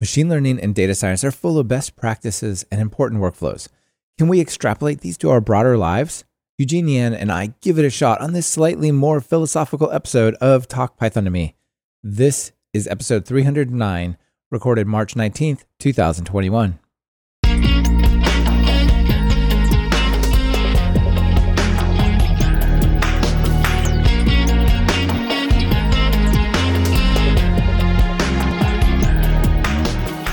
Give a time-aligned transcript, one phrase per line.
[0.00, 3.66] Machine learning and data science are full of best practices and important workflows.
[4.16, 6.24] Can we extrapolate these to our broader lives?
[6.56, 10.68] Eugene Yan and I give it a shot on this slightly more philosophical episode of
[10.68, 11.56] Talk Python to Me.
[12.00, 14.16] This is episode 309,
[14.52, 16.78] recorded March 19th, 2021.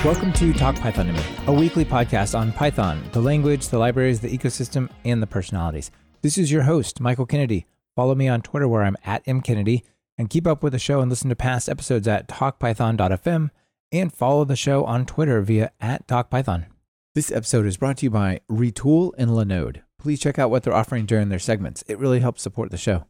[0.05, 4.19] Welcome to Talk Python to Me, a weekly podcast on Python, the language, the libraries,
[4.19, 5.89] the ecosystem, and the personalities.
[6.21, 7.65] This is your host, Michael Kennedy.
[7.95, 9.81] Follow me on Twitter where I'm at mkennedy,
[10.15, 13.49] and keep up with the show and listen to past episodes at talkpython.fm,
[13.91, 16.67] and follow the show on Twitter via at talkpython.
[17.15, 19.81] This episode is brought to you by Retool and Linode.
[19.97, 21.83] Please check out what they're offering during their segments.
[21.87, 23.07] It really helps support the show.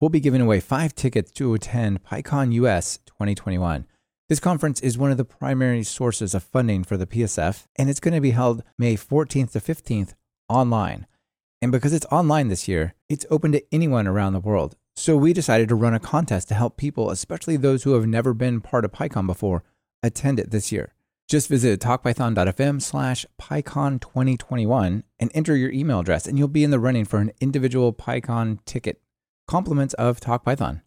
[0.00, 3.86] We'll be giving away five tickets to attend PyCon US 2021.
[4.32, 8.00] This conference is one of the primary sources of funding for the PSF, and it's
[8.00, 10.14] going to be held May 14th to 15th
[10.48, 11.06] online.
[11.60, 14.74] And because it's online this year, it's open to anyone around the world.
[14.96, 18.32] So we decided to run a contest to help people, especially those who have never
[18.32, 19.64] been part of PyCon before,
[20.02, 20.94] attend it this year.
[21.28, 26.70] Just visit talkpython.fm slash PyCon 2021 and enter your email address, and you'll be in
[26.70, 29.02] the running for an individual PyCon ticket.
[29.46, 30.80] Compliments of TalkPython.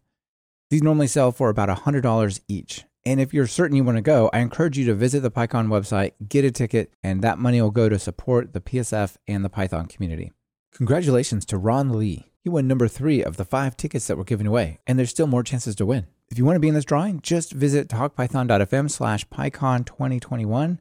[0.68, 4.28] These normally sell for about $100 each, and if you're certain you want to go,
[4.32, 7.70] I encourage you to visit the PyCon website, get a ticket, and that money will
[7.70, 10.32] go to support the PSF and the Python community.
[10.74, 12.32] Congratulations to Ron Lee.
[12.42, 15.28] He won number three of the five tickets that were given away, and there's still
[15.28, 16.08] more chances to win.
[16.30, 20.80] If you want to be in this drawing, just visit talkpython.fm slash PyCon 2021.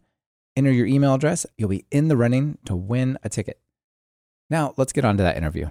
[0.58, 1.46] Enter your email address.
[1.60, 3.60] You'll be in the running to win a ticket.
[4.50, 5.70] Now, let's get on to that interview.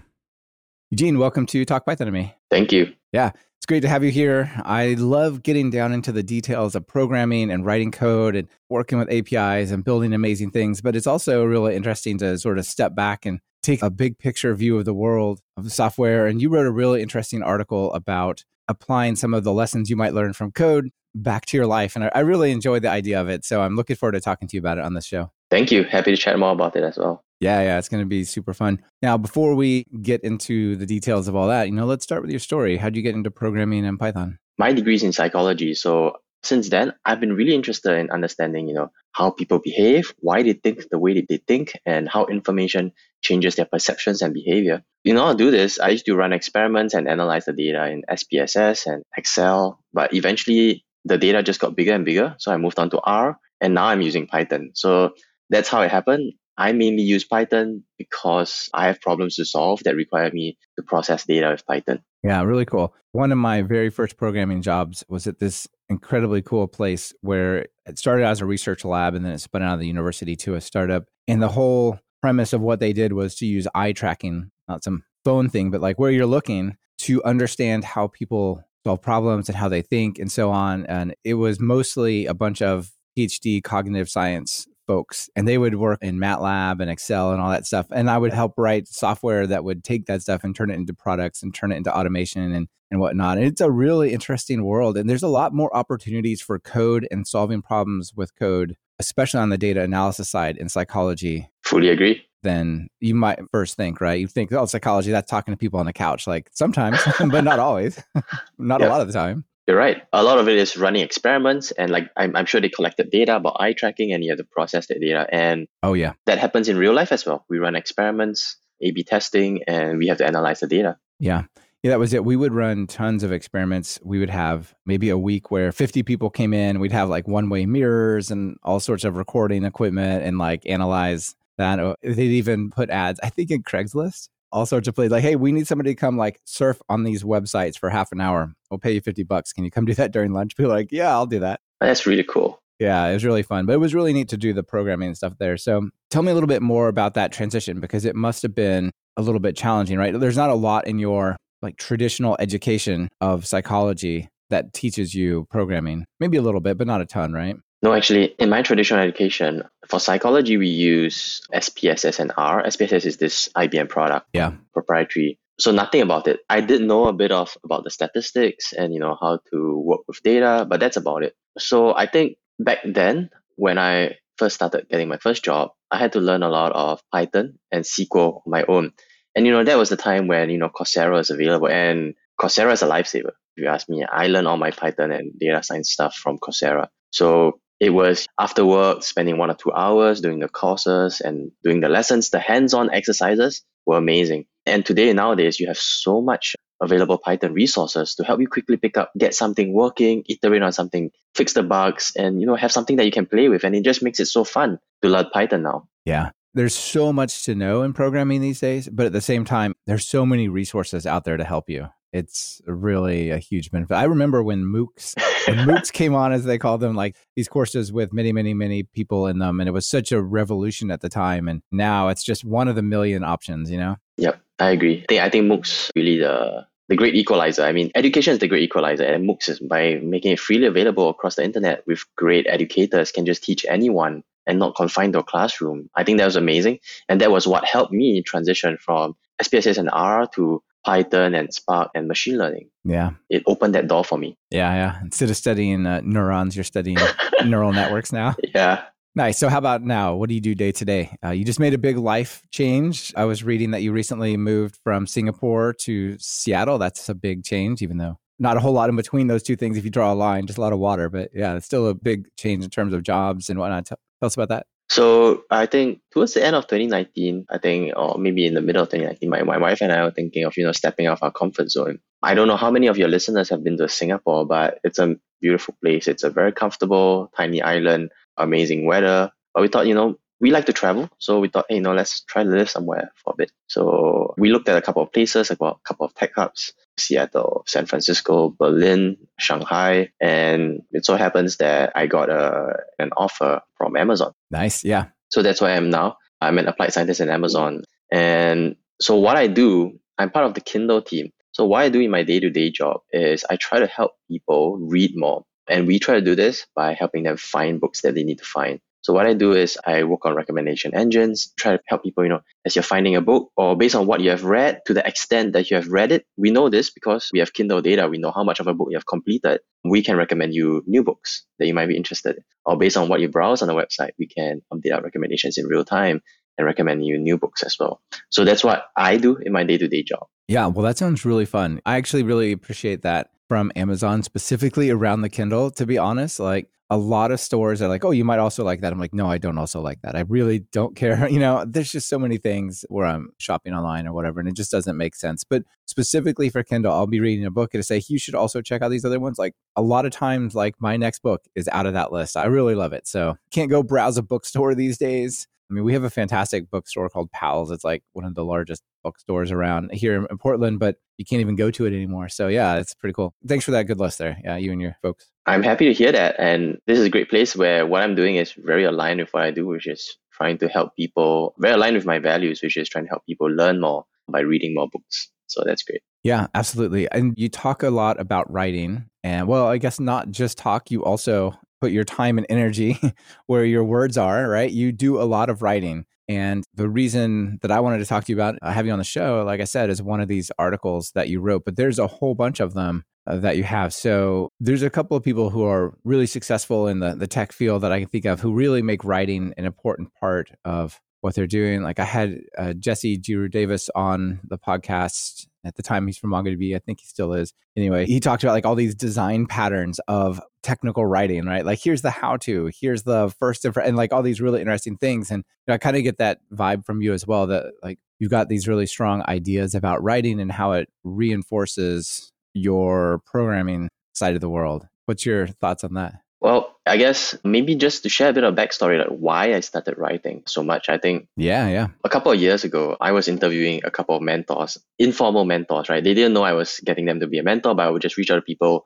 [0.90, 2.36] Eugene, welcome to Talk Python to me.
[2.48, 2.92] Thank you.
[3.14, 4.50] Yeah, it's great to have you here.
[4.64, 9.08] I love getting down into the details of programming and writing code and working with
[9.08, 10.80] APIs and building amazing things.
[10.80, 14.52] But it's also really interesting to sort of step back and take a big picture
[14.56, 16.26] view of the world of the software.
[16.26, 20.12] And you wrote a really interesting article about applying some of the lessons you might
[20.12, 21.94] learn from code back to your life.
[21.94, 23.44] And I, really enjoyed the idea of it.
[23.44, 25.30] So I'm looking forward to talking to you about it on this show.
[25.50, 25.84] Thank you.
[25.84, 27.22] Happy to chat more about it as well.
[27.40, 28.80] Yeah, yeah, it's going to be super fun.
[29.02, 32.30] Now, before we get into the details of all that, you know, let's start with
[32.30, 32.76] your story.
[32.76, 34.38] How'd you get into programming and Python?
[34.56, 38.74] My degree is in psychology, so since then, I've been really interested in understanding, you
[38.74, 42.92] know, how people behave, why they think the way that they think, and how information
[43.22, 44.82] changes their perceptions and behavior.
[45.04, 48.02] In order to do this, I used to run experiments and analyze the data in
[48.10, 52.78] SPSS and Excel, but eventually the data just got bigger and bigger, so I moved
[52.78, 54.70] on to R, and now I'm using Python.
[54.74, 55.14] So
[55.54, 56.32] that's how it happened.
[56.56, 61.24] I mainly use Python because I have problems to solve that require me to process
[61.24, 62.00] data with Python.
[62.22, 62.94] Yeah, really cool.
[63.12, 67.98] One of my very first programming jobs was at this incredibly cool place where it
[67.98, 70.60] started as a research lab and then it spun out of the university to a
[70.60, 71.04] startup.
[71.28, 75.04] And the whole premise of what they did was to use eye tracking, not some
[75.24, 79.68] phone thing, but like where you're looking to understand how people solve problems and how
[79.68, 80.86] they think and so on.
[80.86, 85.98] And it was mostly a bunch of PhD cognitive science folks and they would work
[86.02, 87.86] in MATLAB and Excel and all that stuff.
[87.90, 90.94] And I would help write software that would take that stuff and turn it into
[90.94, 93.38] products and turn it into automation and, and whatnot.
[93.38, 94.96] And it's a really interesting world.
[94.96, 99.50] And there's a lot more opportunities for code and solving problems with code, especially on
[99.50, 101.48] the data analysis side in psychology.
[101.62, 102.22] Fully agree.
[102.42, 104.20] Then you might first think, right?
[104.20, 106.26] You think, oh, psychology, that's talking to people on the couch.
[106.26, 106.98] Like sometimes,
[107.30, 108.02] but not always,
[108.58, 109.44] not a lot of the time.
[109.66, 110.02] You're right.
[110.12, 113.36] A lot of it is running experiments, and like I'm, I'm sure they collected data
[113.36, 115.26] about eye tracking, and you have to process that data.
[115.30, 117.46] And oh yeah, that happens in real life as well.
[117.48, 120.98] We run experiments, A/B testing, and we have to analyze the data.
[121.18, 121.44] Yeah.
[121.82, 122.24] Yeah, that was it.
[122.24, 124.00] We would run tons of experiments.
[124.02, 126.80] We would have maybe a week where 50 people came in.
[126.80, 131.34] We'd have like one way mirrors and all sorts of recording equipment and like analyze
[131.58, 131.98] that.
[132.02, 135.10] They'd even put ads, I think, in Craigslist all sorts of places.
[135.10, 138.20] Like, hey, we need somebody to come like surf on these websites for half an
[138.20, 138.54] hour.
[138.70, 139.52] We'll pay you 50 bucks.
[139.52, 140.56] Can you come do that during lunch?
[140.56, 141.60] Be like, yeah, I'll do that.
[141.80, 142.60] Oh, that's really cool.
[142.78, 143.66] Yeah, it was really fun.
[143.66, 145.56] But it was really neat to do the programming and stuff there.
[145.56, 148.90] So tell me a little bit more about that transition because it must have been
[149.16, 150.18] a little bit challenging, right?
[150.18, 156.04] There's not a lot in your like traditional education of psychology that teaches you programming.
[156.20, 157.56] Maybe a little bit, but not a ton, right?
[157.84, 162.62] No, actually, in my traditional education, for psychology, we use SPSS and R.
[162.62, 165.38] SPSS is this IBM product, yeah, proprietary.
[165.58, 166.40] So nothing about it.
[166.48, 170.00] I did know a bit of about the statistics and you know how to work
[170.08, 171.34] with data, but that's about it.
[171.58, 176.12] So I think back then, when I first started getting my first job, I had
[176.12, 178.92] to learn a lot of Python and SQL on my own.
[179.36, 182.72] And you know that was the time when you know Coursera was available, and Coursera
[182.72, 183.36] is a lifesaver.
[183.56, 186.88] If you ask me, I learned all my Python and data science stuff from Coursera.
[187.10, 191.80] So It was after work, spending one or two hours doing the courses and doing
[191.80, 192.30] the lessons.
[192.30, 194.46] The hands-on exercises were amazing.
[194.66, 198.96] And today, nowadays, you have so much available Python resources to help you quickly pick
[198.96, 202.96] up, get something working, iterate on something, fix the bugs, and you know have something
[202.96, 203.64] that you can play with.
[203.64, 205.88] And it just makes it so fun to learn Python now.
[206.04, 206.30] Yeah.
[206.56, 210.06] There's so much to know in programming these days, but at the same time, there's
[210.06, 211.88] so many resources out there to help you.
[212.14, 213.96] It's really a huge benefit.
[213.96, 215.16] I remember when MOOCs,
[215.48, 218.84] when MOOCs came on, as they called them, like these courses with many, many, many
[218.84, 221.48] people in them, and it was such a revolution at the time.
[221.48, 223.68] And now it's just one of the million options.
[223.68, 223.96] You know?
[224.18, 225.02] Yep, I agree.
[225.02, 227.64] I think I think MOOCs really the the great equalizer.
[227.64, 231.08] I mean, education is the great equalizer, and MOOCs is by making it freely available
[231.08, 235.24] across the internet with great educators can just teach anyone and not confined to a
[235.24, 235.90] classroom.
[235.96, 236.78] I think that was amazing,
[237.08, 241.90] and that was what helped me transition from SPSS and R to Python and Spark
[241.94, 242.70] and machine learning.
[242.84, 243.12] Yeah.
[243.30, 244.36] It opened that door for me.
[244.50, 245.00] Yeah, yeah.
[245.02, 246.98] Instead of studying uh, neurons, you're studying
[247.44, 248.34] neural networks now.
[248.54, 248.84] Yeah.
[249.16, 249.38] Nice.
[249.38, 250.16] So, how about now?
[250.16, 251.16] What do you do day to day?
[251.24, 253.12] Uh, you just made a big life change.
[253.16, 256.78] I was reading that you recently moved from Singapore to Seattle.
[256.78, 259.78] That's a big change, even though not a whole lot in between those two things
[259.78, 261.08] if you draw a line, just a lot of water.
[261.08, 263.86] But yeah, it's still a big change in terms of jobs and whatnot.
[263.86, 264.66] Tell, tell us about that.
[264.88, 268.82] So I think towards the end of 2019, I think, or maybe in the middle
[268.82, 271.32] of 2019, my, my wife and I were thinking of, you know, stepping off our
[271.32, 271.98] comfort zone.
[272.22, 275.16] I don't know how many of your listeners have been to Singapore, but it's a
[275.40, 276.06] beautiful place.
[276.06, 279.32] It's a very comfortable, tiny island, amazing weather.
[279.52, 281.08] But we thought, you know, we like to travel.
[281.18, 283.50] So we thought, hey, you know, let's try to live somewhere for a bit.
[283.66, 286.74] So we looked at a couple of places, like a couple of tech hubs.
[286.96, 293.62] Seattle, San Francisco, Berlin, Shanghai, and it so happens that I got a an offer
[293.76, 294.32] from Amazon.
[294.50, 295.06] Nice, yeah.
[295.30, 296.18] So that's where I am now.
[296.40, 297.82] I'm an applied scientist in Amazon,
[298.12, 301.32] and so what I do, I'm part of the Kindle team.
[301.50, 304.12] So what I do in my day to day job is I try to help
[304.28, 308.14] people read more, and we try to do this by helping them find books that
[308.14, 308.78] they need to find.
[309.04, 312.30] So what I do is I work on recommendation engines, try to help people, you
[312.30, 315.06] know, as you're finding a book or based on what you have read to the
[315.06, 316.24] extent that you have read it.
[316.38, 318.08] We know this because we have Kindle data.
[318.08, 319.60] We know how much of a book you have completed.
[319.84, 322.44] We can recommend you new books that you might be interested in.
[322.64, 325.66] Or based on what you browse on the website, we can update our recommendations in
[325.66, 326.22] real time
[326.56, 328.00] and recommend you new books as well.
[328.30, 330.28] So that's what I do in my day to day job.
[330.48, 331.82] Yeah, well, that sounds really fun.
[331.84, 336.40] I actually really appreciate that from Amazon, specifically around the Kindle, to be honest.
[336.40, 338.92] Like, a lot of stores are like, oh, you might also like that.
[338.92, 340.14] I'm like, no, I don't also like that.
[340.14, 341.28] I really don't care.
[341.34, 344.54] You know, there's just so many things where I'm shopping online or whatever, and it
[344.54, 345.42] just doesn't make sense.
[345.42, 348.82] But specifically for Kindle, I'll be reading a book and say, you should also check
[348.82, 349.38] out these other ones.
[349.38, 352.36] Like a lot of times, like my next book is out of that list.
[352.36, 353.08] I really love it.
[353.08, 355.48] So can't go browse a bookstore these days.
[355.70, 357.70] I mean, we have a fantastic bookstore called Powell's.
[357.70, 361.56] It's like one of the largest bookstores around here in Portland, but you can't even
[361.56, 362.28] go to it anymore.
[362.28, 363.34] So yeah, it's pretty cool.
[363.46, 364.38] Thanks for that good list there.
[364.44, 365.30] Yeah, you and your folks.
[365.46, 366.36] I'm happy to hear that.
[366.38, 369.42] And this is a great place where what I'm doing is very aligned with what
[369.42, 372.88] I do, which is trying to help people, very aligned with my values, which is
[372.88, 375.30] trying to help people learn more by reading more books.
[375.46, 376.00] So that's great.
[376.22, 377.10] Yeah, absolutely.
[377.12, 379.06] And you talk a lot about writing.
[379.22, 382.98] And well, I guess not just talk, you also put your time and energy
[383.46, 384.70] where your words are, right?
[384.70, 386.06] You do a lot of writing.
[386.28, 388.98] And the reason that I wanted to talk to you about uh, having you on
[388.98, 391.98] the show, like I said, is one of these articles that you wrote, but there's
[391.98, 393.92] a whole bunch of them uh, that you have.
[393.92, 397.82] So there's a couple of people who are really successful in the, the tech field
[397.82, 401.46] that I can think of who really make writing an important part of what they're
[401.46, 401.82] doing.
[401.82, 406.32] Like I had uh, Jesse Jiryu Davis on the podcast at the time he's from
[406.32, 406.76] MongoDB.
[406.76, 407.54] I think he still is.
[407.78, 411.64] Anyway, he talked about like all these design patterns of technical writing, right?
[411.64, 415.30] Like here's the how to, here's the first, and like all these really interesting things.
[415.30, 417.98] And you know, I kind of get that vibe from you as well that like
[418.18, 424.34] you've got these really strong ideas about writing and how it reinforces your programming side
[424.34, 424.86] of the world.
[425.06, 426.16] What's your thoughts on that?
[426.42, 429.96] Well, I guess maybe just to share a bit of backstory, like why I started
[429.96, 430.88] writing so much.
[430.90, 431.88] I think yeah, yeah.
[432.04, 436.04] A couple of years ago, I was interviewing a couple of mentors, informal mentors, right?
[436.04, 438.18] They didn't know I was getting them to be a mentor, but I would just
[438.18, 438.84] reach out to people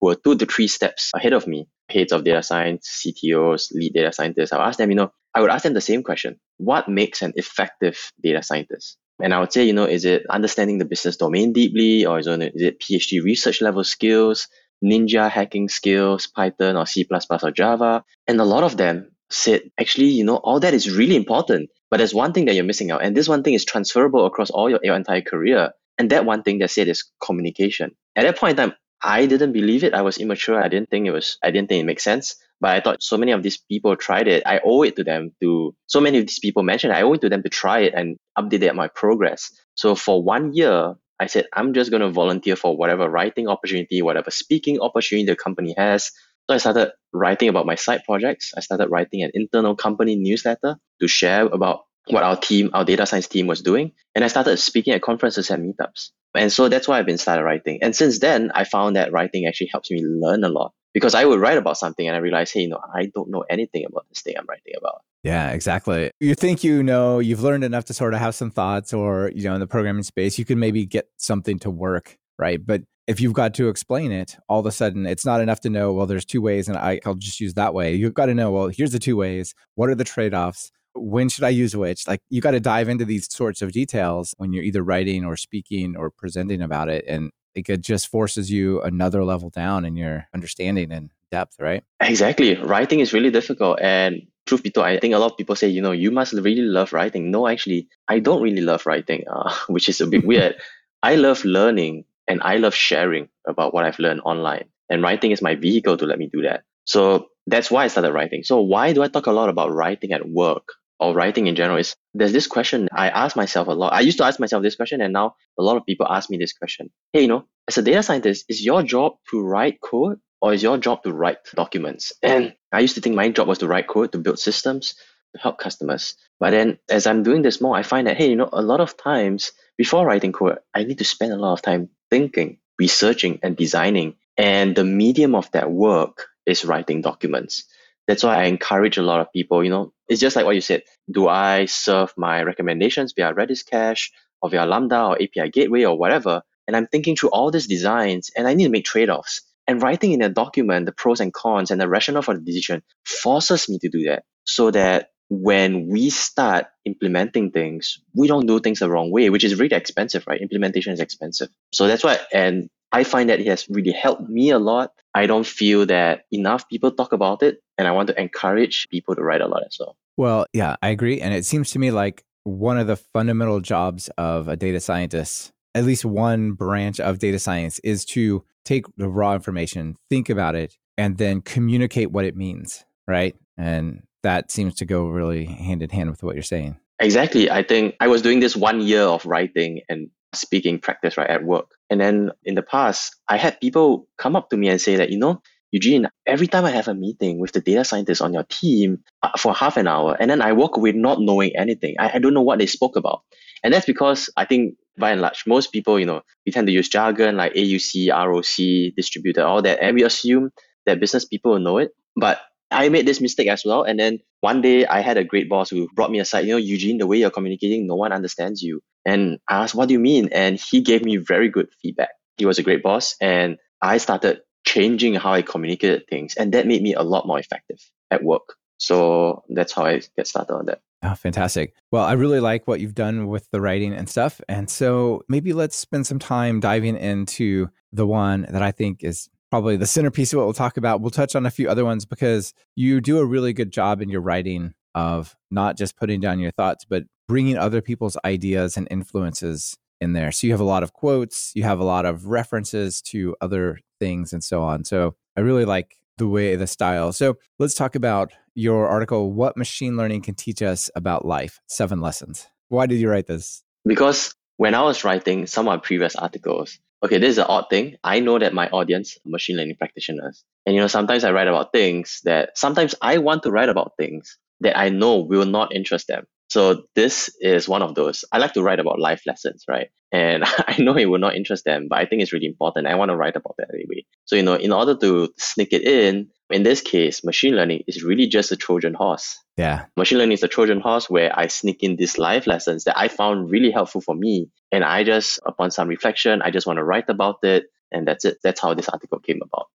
[0.00, 3.94] who were two to three steps ahead of me, heads of data science, CTOs, lead
[3.94, 4.52] data scientists.
[4.52, 7.20] I would ask them, you know, I would ask them the same question: What makes
[7.20, 8.96] an effective data scientist?
[9.22, 12.28] And I would say, you know, is it understanding the business domain deeply, or is
[12.28, 14.46] it PhD research level skills?
[14.84, 18.04] Ninja hacking skills, Python or C++ or Java.
[18.26, 21.98] And a lot of them said, actually, you know, all that is really important, but
[21.98, 23.02] there's one thing that you're missing out.
[23.02, 25.70] And this one thing is transferable across all your, your entire career.
[25.98, 27.92] And that one thing they said is communication.
[28.16, 29.94] At that point in time, I didn't believe it.
[29.94, 30.62] I was immature.
[30.62, 32.36] I didn't think it was, I didn't think it makes sense.
[32.60, 34.42] But I thought so many of these people tried it.
[34.44, 37.22] I owe it to them to, so many of these people mentioned, I owe it
[37.22, 39.50] to them to try it and update my progress.
[39.74, 44.00] So for one year, I said, I'm just going to volunteer for whatever writing opportunity,
[44.00, 46.10] whatever speaking opportunity the company has.
[46.48, 48.52] So I started writing about my side projects.
[48.56, 53.04] I started writing an internal company newsletter to share about what our team, our data
[53.04, 53.92] science team was doing.
[54.14, 56.08] And I started speaking at conferences and meetups.
[56.34, 57.80] And so that's why I've been started writing.
[57.82, 61.24] And since then, I found that writing actually helps me learn a lot because I
[61.24, 64.06] would write about something and I realized, hey, you know, I don't know anything about
[64.08, 65.02] this thing I'm writing about.
[65.22, 66.10] Yeah, exactly.
[66.18, 69.44] You think you know, you've learned enough to sort of have some thoughts or, you
[69.44, 72.64] know, in the programming space, you can maybe get something to work, right?
[72.64, 75.70] But if you've got to explain it, all of a sudden it's not enough to
[75.70, 77.94] know, well, there's two ways and I, I'll just use that way.
[77.94, 79.54] You've got to know, well, here's the two ways.
[79.74, 80.70] What are the trade offs?
[80.94, 82.08] When should I use which?
[82.08, 85.36] Like you got to dive into these sorts of details when you're either writing or
[85.36, 87.04] speaking or presenting about it.
[87.06, 91.82] And it just forces you another level down in your understanding and depth, right?
[92.00, 92.56] Exactly.
[92.56, 93.80] Writing is really difficult.
[93.80, 96.32] And truth be told, I think a lot of people say, you know, you must
[96.32, 97.30] really love writing.
[97.30, 100.56] No, actually, I don't really love writing, uh, which is a bit weird.
[101.02, 104.66] I love learning and I love sharing about what I've learned online.
[104.90, 106.64] And writing is my vehicle to let me do that.
[106.84, 108.42] So that's why I started writing.
[108.42, 110.66] So why do I talk a lot about writing at work
[110.98, 111.78] or writing in general?
[111.78, 113.92] Is there's this question I ask myself a lot.
[113.92, 116.38] I used to ask myself this question, and now a lot of people ask me
[116.38, 116.90] this question.
[117.12, 120.62] Hey, you know, as a data scientist, is your job to write code or is
[120.62, 122.12] your job to write documents?
[122.22, 124.94] And I used to think my job was to write code, to build systems,
[125.34, 126.14] to help customers.
[126.38, 128.80] But then as I'm doing this more, I find that, hey, you know, a lot
[128.80, 133.40] of times before writing code, I need to spend a lot of time thinking, researching,
[133.42, 134.16] and designing.
[134.36, 137.64] And the medium of that work is writing documents.
[138.08, 140.60] That's why I encourage a lot of people, you know, it's just like what you
[140.60, 140.82] said.
[141.10, 144.10] Do I serve my recommendations via Redis cache
[144.42, 146.42] or via Lambda or API gateway or whatever?
[146.66, 149.42] And I'm thinking through all these designs and I need to make trade offs.
[149.70, 152.82] And writing in a document the pros and cons and the rationale for the decision
[153.04, 158.58] forces me to do that so that when we start implementing things, we don't do
[158.58, 160.40] things the wrong way, which is really expensive, right?
[160.40, 161.50] Implementation is expensive.
[161.72, 164.90] So that's why, and I find that it has really helped me a lot.
[165.14, 169.14] I don't feel that enough people talk about it, and I want to encourage people
[169.14, 169.96] to write a lot as well.
[170.16, 171.20] Well, yeah, I agree.
[171.20, 175.52] And it seems to me like one of the fundamental jobs of a data scientist,
[175.74, 180.54] at least one branch of data science, is to take the raw information, think about
[180.54, 183.34] it, and then communicate what it means, right?
[183.56, 186.76] And that seems to go really hand in hand with what you're saying.
[187.00, 187.50] Exactly.
[187.50, 191.42] I think I was doing this one year of writing and speaking practice right at
[191.42, 191.70] work.
[191.88, 195.10] And then in the past, I had people come up to me and say that,
[195.10, 198.42] you know, Eugene, every time I have a meeting with the data scientists on your
[198.42, 201.94] team uh, for half an hour, and then I walk away not knowing anything.
[201.98, 203.22] I, I don't know what they spoke about.
[203.62, 206.72] And that's because I think by and large, most people, you know, we tend to
[206.72, 210.50] use jargon like AUC, ROC, distributor, all that, and we assume
[210.86, 211.90] that business people know it.
[212.16, 212.40] But
[212.70, 213.82] I made this mistake as well.
[213.82, 216.58] And then one day I had a great boss who brought me aside, you know,
[216.58, 218.80] Eugene, the way you're communicating, no one understands you.
[219.04, 220.28] And I asked, what do you mean?
[220.32, 222.10] And he gave me very good feedback.
[222.36, 223.16] He was a great boss.
[223.20, 226.34] And I started changing how I communicated things.
[226.36, 227.78] And that made me a lot more effective
[228.10, 228.54] at work.
[228.78, 230.80] So that's how I get started on that.
[231.02, 231.74] Oh, fantastic.
[231.90, 234.40] Well, I really like what you've done with the writing and stuff.
[234.48, 239.28] And so maybe let's spend some time diving into the one that I think is
[239.50, 241.00] probably the centerpiece of what we'll talk about.
[241.00, 244.10] We'll touch on a few other ones because you do a really good job in
[244.10, 248.86] your writing of not just putting down your thoughts, but bringing other people's ideas and
[248.90, 250.30] influences in there.
[250.32, 253.78] So you have a lot of quotes, you have a lot of references to other
[253.98, 254.84] things and so on.
[254.84, 257.12] So I really like the way the style.
[257.12, 262.00] So let's talk about your article, What Machine Learning Can Teach Us About Life Seven
[262.00, 262.46] Lessons.
[262.68, 263.64] Why did you write this?
[263.84, 267.66] Because when I was writing some of my previous articles, okay, this is an odd
[267.70, 267.96] thing.
[268.04, 270.44] I know that my audience machine learning practitioners.
[270.66, 273.92] And you know, sometimes I write about things that sometimes I want to write about
[273.98, 276.26] things that I know will not interest them.
[276.50, 278.24] So this is one of those.
[278.32, 279.88] I like to write about life lessons, right?
[280.12, 282.88] And I know it will not interest them, but I think it's really important.
[282.88, 284.04] I want to write about that anyway.
[284.24, 288.02] So, you know, in order to sneak it in, in this case, machine learning is
[288.02, 289.38] really just a Trojan horse.
[289.56, 289.84] Yeah.
[289.96, 293.06] Machine learning is a Trojan horse where I sneak in these life lessons that I
[293.06, 294.50] found really helpful for me.
[294.72, 297.66] And I just, upon some reflection, I just want to write about it.
[297.92, 298.38] And that's it.
[298.42, 299.68] That's how this article came about.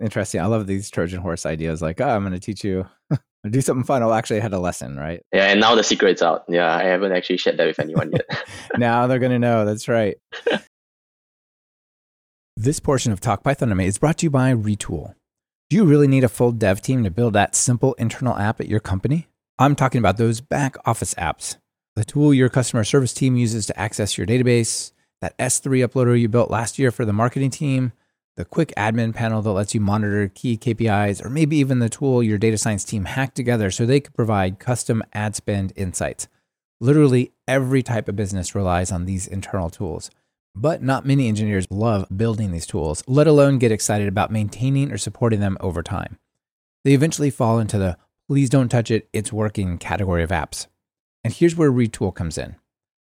[0.00, 0.42] Interesting.
[0.42, 1.80] I love these Trojan horse ideas.
[1.80, 2.86] Like, oh, I'm going to teach you
[3.48, 4.02] do something fun.
[4.02, 5.22] Oh, actually, had a lesson, right?
[5.32, 6.44] Yeah, and now the secret's out.
[6.48, 8.26] Yeah, I haven't actually shared that with anyone yet.
[8.76, 9.64] now they're going to know.
[9.64, 10.16] That's right.
[12.56, 15.14] this portion of Talk Python to Me is brought to you by Retool.
[15.70, 18.68] Do you really need a full dev team to build that simple internal app at
[18.68, 19.28] your company?
[19.58, 21.56] I'm talking about those back office apps.
[21.94, 26.28] The tool your customer service team uses to access your database, that S3 uploader you
[26.28, 27.92] built last year for the marketing team,
[28.38, 32.22] the quick admin panel that lets you monitor key KPIs, or maybe even the tool
[32.22, 36.28] your data science team hacked together so they could provide custom ad spend insights.
[36.80, 40.08] Literally every type of business relies on these internal tools.
[40.54, 44.98] But not many engineers love building these tools, let alone get excited about maintaining or
[44.98, 46.16] supporting them over time.
[46.84, 50.68] They eventually fall into the please don't touch it, it's working category of apps.
[51.24, 52.54] And here's where Retool comes in.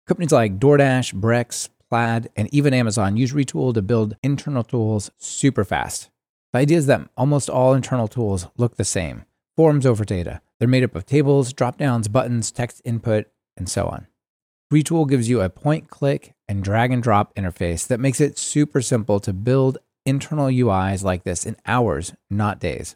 [0.06, 5.66] Companies like DoorDash, Brex, Plaid, and even Amazon use Retool to build internal tools super
[5.66, 6.10] fast.
[6.54, 9.26] The idea is that almost all internal tools look the same
[9.58, 10.40] forms over data.
[10.58, 14.08] They're made up of tables, drop downs, buttons, text input, and so on.
[14.74, 18.82] Retool gives you a point click and drag and drop interface that makes it super
[18.82, 22.96] simple to build internal UIs like this in hours, not days.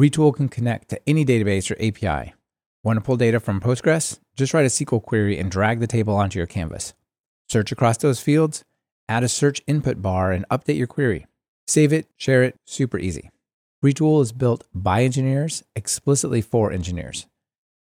[0.00, 2.34] Retool can connect to any database or API.
[2.82, 4.18] Want to pull data from Postgres?
[4.34, 6.92] Just write a SQL query and drag the table onto your canvas.
[7.52, 8.64] Search across those fields,
[9.10, 11.26] add a search input bar, and update your query.
[11.66, 13.28] Save it, share it, super easy.
[13.84, 17.26] Retool is built by engineers explicitly for engineers.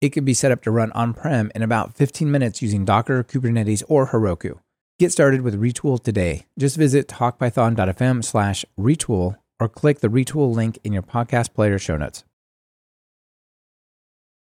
[0.02, 3.24] It can be set up to run on prem in about 15 minutes using Docker,
[3.24, 4.60] Kubernetes, or Heroku.
[5.00, 6.46] Get started with Retool today.
[6.60, 11.98] Just visit talkpython.fm slash retool or click the Retool link in your podcast player show
[11.98, 12.24] notes.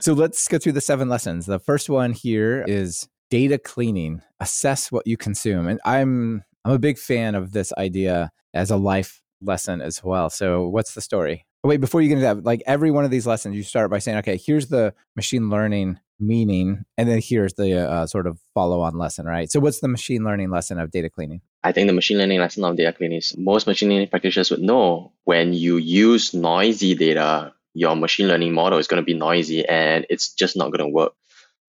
[0.01, 1.45] So let's go through the seven lessons.
[1.45, 4.21] The first one here is data cleaning.
[4.39, 5.67] Assess what you consume.
[5.67, 10.29] And I'm I'm a big fan of this idea as a life lesson as well.
[10.29, 11.45] So what's the story?
[11.63, 13.89] Oh, wait, before you get into that, like every one of these lessons, you start
[13.89, 18.39] by saying, okay, here's the machine learning meaning, and then here's the uh, sort of
[18.53, 19.51] follow on lesson, right?
[19.51, 21.41] So, what's the machine learning lesson of data cleaning?
[21.63, 24.61] I think the machine learning lesson of data cleaning is most machine learning practitioners would
[24.61, 29.65] know when you use noisy data, your machine learning model is going to be noisy
[29.67, 31.13] and it's just not going to work.